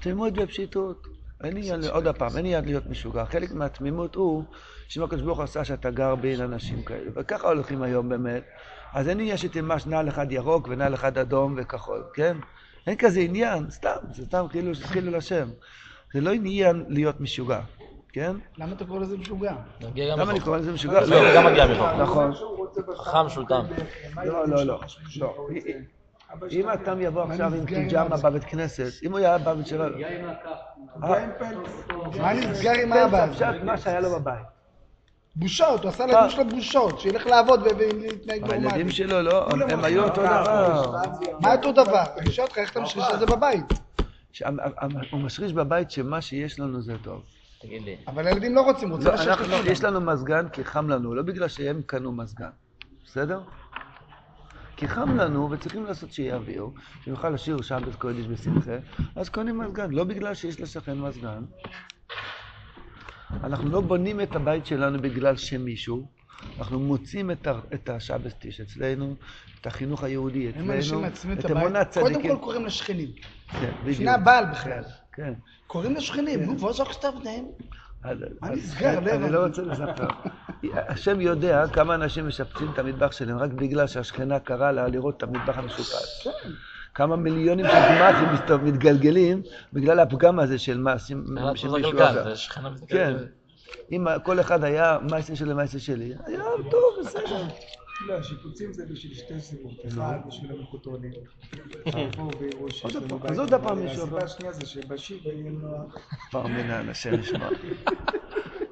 תלמוד 0.00 0.40
בפשיטות. 0.40 1.06
אין 1.44 1.56
עניין, 1.56 1.80
עוד 1.90 2.08
פעם, 2.08 2.28
אין 2.36 2.38
עניין 2.38 2.64
להיות 2.64 2.86
משוגע. 2.86 3.24
חלק 3.24 3.52
מהתמימות 3.52 4.14
הוא 4.14 4.44
שאם 4.88 5.02
הקדוש 5.02 5.22
ברוך 5.22 5.38
הוא 5.38 5.44
עשה 5.44 5.64
שאתה 5.64 5.90
גר 5.90 6.14
בין 6.14 6.40
אנשים 6.40 6.82
כאלה, 6.82 7.10
וככה 7.16 7.48
הולכים 7.48 7.82
היום 7.82 8.08
באמת, 8.08 8.42
אז 8.92 9.08
אין 9.08 9.20
עניין 9.20 9.36
שתלמש 9.36 9.86
נעל 9.86 10.08
אחד 10.08 10.32
ירוק 10.32 10.68
ונעל 10.70 10.94
אחד 10.94 11.18
אדום 11.18 11.54
וכחול, 11.58 12.04
כן? 12.14 12.36
אין 12.86 12.96
כזה 12.96 13.20
עניין, 13.20 13.70
סתם, 13.70 13.96
זה 14.12 14.24
סתם 14.24 14.46
כאילו 14.50 14.72
חילול 14.82 15.16
השם. 15.16 15.48
זה 16.14 16.20
לא 16.20 16.32
עניין 16.32 16.84
להיות 16.88 17.20
משוגע, 17.20 17.60
כן? 18.12 18.36
למה 18.58 18.72
אתה 18.72 18.84
קורא 18.84 19.00
לזה 19.00 19.16
משוגע? 19.16 19.54
למה 19.96 20.30
אני. 20.30 20.40
קורא 20.40 20.58
לזה 20.58 20.72
משוגע? 20.72 21.04
זה 21.04 21.32
גם 21.36 21.46
מגיע 21.46 21.66
מחוק. 21.66 21.88
נכון. 22.00 22.32
חכם 22.96 23.28
שולטן. 23.28 23.60
לא, 24.24 24.48
לא, 24.48 24.66
לא. 24.66 24.80
לא. 25.16 25.36
אם 26.50 26.68
התם 26.68 27.00
יבוא 27.00 27.22
עכשיו 27.22 27.54
עם 27.54 27.66
פיג'מה 27.66 28.16
בבית 28.16 28.44
כנסת, 28.44 29.02
אם 29.02 29.10
הוא 29.10 29.18
היה 29.18 29.38
בא 29.38 29.54
בשביל... 29.54 29.80
מה 32.18 32.32
נסגר 32.32 32.72
עם 32.82 32.92
האבא? 32.92 33.32
פשט 33.32 33.44
מה 33.64 33.76
שהיה 33.76 34.00
לו 34.00 34.10
בבית. 34.10 34.46
בושות, 35.36 35.82
הוא 35.82 35.88
עשה 35.88 36.06
לילדים 36.06 36.30
שלו 36.30 36.44
בושות, 36.48 37.00
שילך 37.00 37.26
לעבוד 37.26 37.60
ולהתנהג 37.62 38.42
הילדים 38.50 38.62
נורמלי. 38.62 38.92
שלו 38.92 39.22
לא, 39.22 39.46
הם 39.70 39.84
היו 39.84 40.04
אותו 40.04 40.22
דבר. 40.22 40.96
מה 41.40 41.54
אותו 41.54 41.72
דבר? 41.72 42.02
אני 42.18 42.32
שואל 42.32 42.46
אותך, 42.46 42.58
איך 42.58 42.72
אתה 42.72 42.80
משריש 42.80 43.06
את 43.14 43.18
זה 43.18 43.26
בבית? 43.26 43.64
הוא 45.10 45.20
משריש 45.20 45.52
בבית 45.52 45.90
שמה 45.90 46.20
שיש 46.20 46.60
לנו 46.60 46.82
זה 46.82 46.94
טוב. 47.02 47.22
תגיד 47.60 47.82
לי. 47.82 47.96
אבל 48.06 48.26
הילדים 48.26 48.54
לא 48.54 48.60
רוצים, 48.60 48.90
רוצים 48.90 49.06
לא, 49.06 49.14
לשבת. 49.14 49.64
יש 49.64 49.84
לנו 49.84 50.00
מזגן 50.00 50.48
כי 50.48 50.64
חם 50.64 50.88
לנו, 50.88 51.14
לא 51.14 51.22
בגלל 51.22 51.48
שהם 51.48 51.82
קנו 51.86 52.12
מזגן, 52.12 52.50
בסדר? 53.04 53.40
כי 54.80 54.88
חם 54.88 55.16
לנו 55.16 55.50
וצריכים 55.50 55.84
לעשות 55.84 56.12
שיהיה 56.12 56.36
אוויר, 56.36 56.66
שנוכל 57.04 57.30
לשיר 57.30 57.62
שבת 57.62 57.94
קודש 57.94 58.24
בשמחה, 58.26 58.76
אז 59.16 59.28
קונים 59.28 59.58
מזגן, 59.58 59.90
לא 59.90 60.04
בגלל 60.04 60.34
שיש 60.34 60.60
לשכן 60.60 60.98
מזגן. 60.98 61.44
אנחנו 63.44 63.70
לא 63.70 63.80
בונים 63.80 64.20
את 64.20 64.36
הבית 64.36 64.66
שלנו 64.66 65.02
בגלל 65.02 65.36
שמישהו, 65.36 66.08
אנחנו 66.58 66.80
מוצאים 66.80 67.30
את, 67.30 67.46
ה- 67.46 67.60
את 67.74 67.88
השבסטיש 67.88 68.60
אצלנו, 68.60 69.16
את 69.60 69.66
החינוך 69.66 70.04
היהודי 70.04 70.50
אצלנו, 70.50 70.72
את 71.38 71.50
אמון 71.50 71.76
הבית, 71.76 71.94
קודם 71.94 72.06
הצדיקים. 72.06 72.36
כל 72.36 72.42
קוראים 72.42 72.66
לשכנים. 72.66 73.08
כן, 73.60 73.70
לפני 73.80 73.92
בדיוק. 73.94 74.08
הבעל 74.14 74.44
בכלל. 74.50 74.82
כן. 75.12 75.32
קוראים 75.66 75.94
לשכנים, 75.96 76.42
נו, 76.42 76.58
ועוד 76.60 76.74
שאנחנו 76.74 76.94
שתבניהם. 76.94 77.44
מה 78.04 78.50
נסגר? 78.50 79.00
לא 79.00 79.10
אני. 79.10 79.30
לא 79.30 79.46
רוצה 79.46 79.62
לספר. 79.62 80.08
השם 80.74 81.20
יודע 81.20 81.66
כמה 81.72 81.94
אנשים 81.94 82.28
משפצים 82.28 82.70
את 82.74 82.78
המטבח 82.78 83.12
שלהם 83.12 83.38
רק 83.38 83.50
בגלל 83.50 83.86
שהשכנה 83.86 84.38
קראה 84.38 84.72
לה 84.72 84.88
לראות 84.88 85.16
את 85.16 85.22
המטבח 85.22 85.58
המשופץ. 85.58 86.26
כמה 86.94 87.16
מיליונים 87.16 87.66
של 87.66 87.72
גמ"חים 87.72 88.64
מתגלגלים 88.64 89.42
בגלל 89.72 90.00
הפגם 90.00 90.40
הזה 90.40 90.58
של 90.58 90.78
מעשים 90.78 91.24
של 91.54 91.68
מישהו 91.70 91.98
אחר. 91.98 92.34
כן. 92.88 93.16
אם 93.92 94.06
כל 94.22 94.40
אחד 94.40 94.64
היה 94.64 94.98
מעשה 95.10 95.36
שלי 95.36 95.54
מעשה 95.54 95.78
שלי, 95.78 96.14
היה 96.26 96.42
טוב, 96.70 96.82
בסדר. 97.00 97.44
לא, 98.06 98.18
השיפוצים 98.18 98.72
זה 98.72 98.86
בשביל 98.86 99.14
שתי 99.14 99.40
סיבות. 99.40 99.72
אחד, 99.88 100.18
בשביל 100.26 100.52
המקוטונים. 100.52 101.12
בית. 101.84 103.24
אז 103.24 103.38
עוד 103.38 103.54
פעם 103.62 103.78
מישהו 103.78 104.02
הסיבה. 104.02 104.24
השנייה 104.24 104.52
זה 104.52 104.66
שבשיבה 104.66 105.32
יהיה 105.32 105.50
נוח. 105.50 105.96
פרמנן, 106.30 106.88
השם 106.88 107.20
ישמע. 107.20 107.48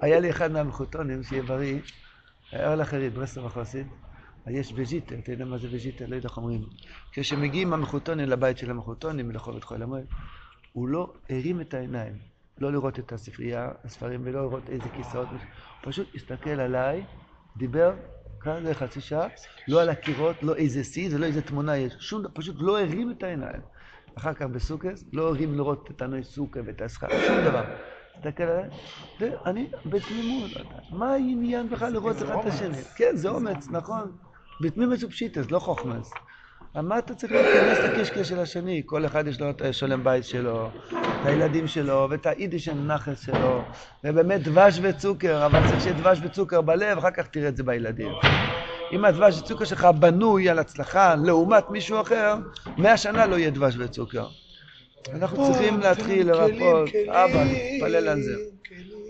היה 0.01 0.21
לי 0.21 0.31
אחד 0.31 0.53
מהמחותונים, 0.53 1.23
שיהיה 1.23 1.43
בריא, 1.43 1.79
היה 2.53 2.77
לאחרים, 2.77 3.11
ברסלב 3.11 3.47
החוסית, 3.47 3.87
יש 4.47 4.73
וז'יטה, 4.77 5.15
אתה 5.15 5.33
יודע 5.33 5.45
מה 5.45 5.59
זה 5.59 5.69
וז'יטה? 5.71 6.07
לא 6.07 6.17
יודע 6.17 6.29
איך 6.29 6.37
אומרים. 6.37 6.65
כשמגיעים 7.13 7.73
המחותונים 7.73 8.29
לבית 8.29 8.59
של 8.59 8.71
המחותונים, 8.71 9.31
את 9.31 9.37
חול 9.37 9.83
המועד, 9.83 10.05
הוא 10.73 10.89
לא 10.89 11.13
הרים 11.31 11.61
את 11.61 11.75
העיניים, 11.75 12.13
לא 12.59 12.73
לראות 12.73 12.99
את 12.99 13.13
הספרייה, 13.13 13.71
הספרים, 13.85 14.21
ולא 14.25 14.43
לראות 14.43 14.69
איזה 14.69 14.89
כיסאות, 14.97 15.29
פשוט 15.83 16.15
הסתכל 16.15 16.51
עליי, 16.51 17.05
דיבר, 17.57 17.93
כאן 18.41 18.65
זה 18.65 18.75
חצי 18.75 19.01
שעה, 19.01 19.29
לא 19.69 19.83
על 19.83 19.89
הקירות, 19.89 20.43
לא 20.43 20.57
איזה 20.57 20.85
שיא, 20.85 21.11
זה 21.11 21.19
לא 21.19 21.27
איזה 21.27 21.43
תמונה 21.43 21.77
יש, 21.77 21.97
שום, 21.99 22.23
פשוט 22.35 22.57
לא 22.59 22.81
הרים 22.81 23.11
את 23.11 23.23
העיניים. 23.23 23.61
אחר 24.15 24.35
כך 24.35 24.47
בסוכס, 24.47 25.05
לא 25.13 25.29
הרים 25.29 25.55
לראות 25.55 25.91
את 25.91 26.03
הנוי 26.03 26.25
סוכה 26.25 26.61
ואת 26.67 26.83
הסכר, 26.83 27.07
שום 27.27 27.37
דבר. 27.45 27.65
הסתכל 28.17 28.43
עליי, 28.43 28.71
ואני 29.21 29.71
בתמימות, 29.87 30.51
מה 30.91 31.13
העניין 31.13 31.69
בכלל 31.69 31.93
לראות 31.93 32.17
אחד 32.17 32.37
את 32.41 32.47
השני? 32.47 32.83
כן, 32.95 33.17
זה 33.17 33.29
אומץ, 33.29 33.69
נכון. 33.71 34.17
בתמימות 34.61 35.05
ופשיטס, 35.05 35.51
לא 35.51 35.59
חוכמס. 35.59 36.11
מה 36.75 36.99
אתה 36.99 37.15
צריך 37.15 37.33
להיכנס 37.33 37.85
לקשקש 37.85 38.29
של 38.29 38.39
השני? 38.39 38.83
כל 38.87 39.07
אחד 39.07 39.27
יש 39.27 39.41
לו 39.41 39.51
את 39.51 39.61
השולם 39.63 40.05
בית 40.05 40.25
שלו, 40.25 40.71
את 41.21 41.27
הילדים 41.27 41.67
שלו, 41.67 42.07
ואת 42.11 42.27
היידיש 42.27 42.69
הנחס 42.69 43.21
שלו, 43.21 43.69
ובאמת 44.05 44.43
דבש 44.43 44.79
וצוקר, 44.83 45.47
אבל 45.47 45.63
צריך 45.63 45.81
שיהיה 45.81 45.95
דבש 45.95 46.21
וצוקר 46.23 46.61
בלב, 46.61 46.99
אחר 46.99 47.11
כך 47.11 47.27
תראה 47.27 47.49
את 47.49 47.57
זה 47.57 47.63
בילדים. 47.63 48.15
אם 48.93 49.05
הדבש 49.05 49.39
וצוקר 49.39 49.65
שלך 49.65 49.85
בנוי 49.85 50.49
על 50.49 50.59
הצלחה 50.59 51.15
לעומת 51.15 51.71
מישהו 51.71 52.01
אחר, 52.01 52.35
מאה 52.79 52.97
שנה 52.97 53.27
לא 53.27 53.37
יהיה 53.39 53.51
דבש 53.51 53.75
וצוקר. 53.79 54.29
אנחנו 55.13 55.47
צריכים 55.47 55.81
להתחיל 55.81 56.27
לרפות, 56.29 56.91
אבא, 57.09 57.45
להתפלל 57.45 58.09
על 58.09 58.21
זה. 58.21 58.35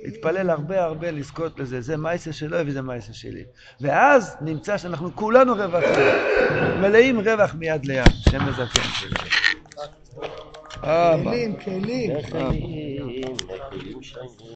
להתפלל 0.04 0.50
הרבה 0.50 0.84
הרבה 0.84 1.10
לזכות 1.10 1.60
לזה, 1.60 1.80
זה 1.80 1.96
מייסה 1.96 2.32
שלו 2.32 2.56
וזה 2.66 2.82
מייסה 2.82 3.12
שלי. 3.12 3.44
ואז 3.80 4.36
נמצא 4.40 4.78
שאנחנו 4.78 5.16
כולנו 5.16 5.52
רווחים, 5.54 6.18
מלאים 6.80 7.20
רווח 7.20 7.54
מיד 7.54 7.84
ליד, 7.84 8.04
שם 8.30 8.38
מזכן. 8.48 8.88
כלים, 11.22 11.56
כלים. 11.56 12.12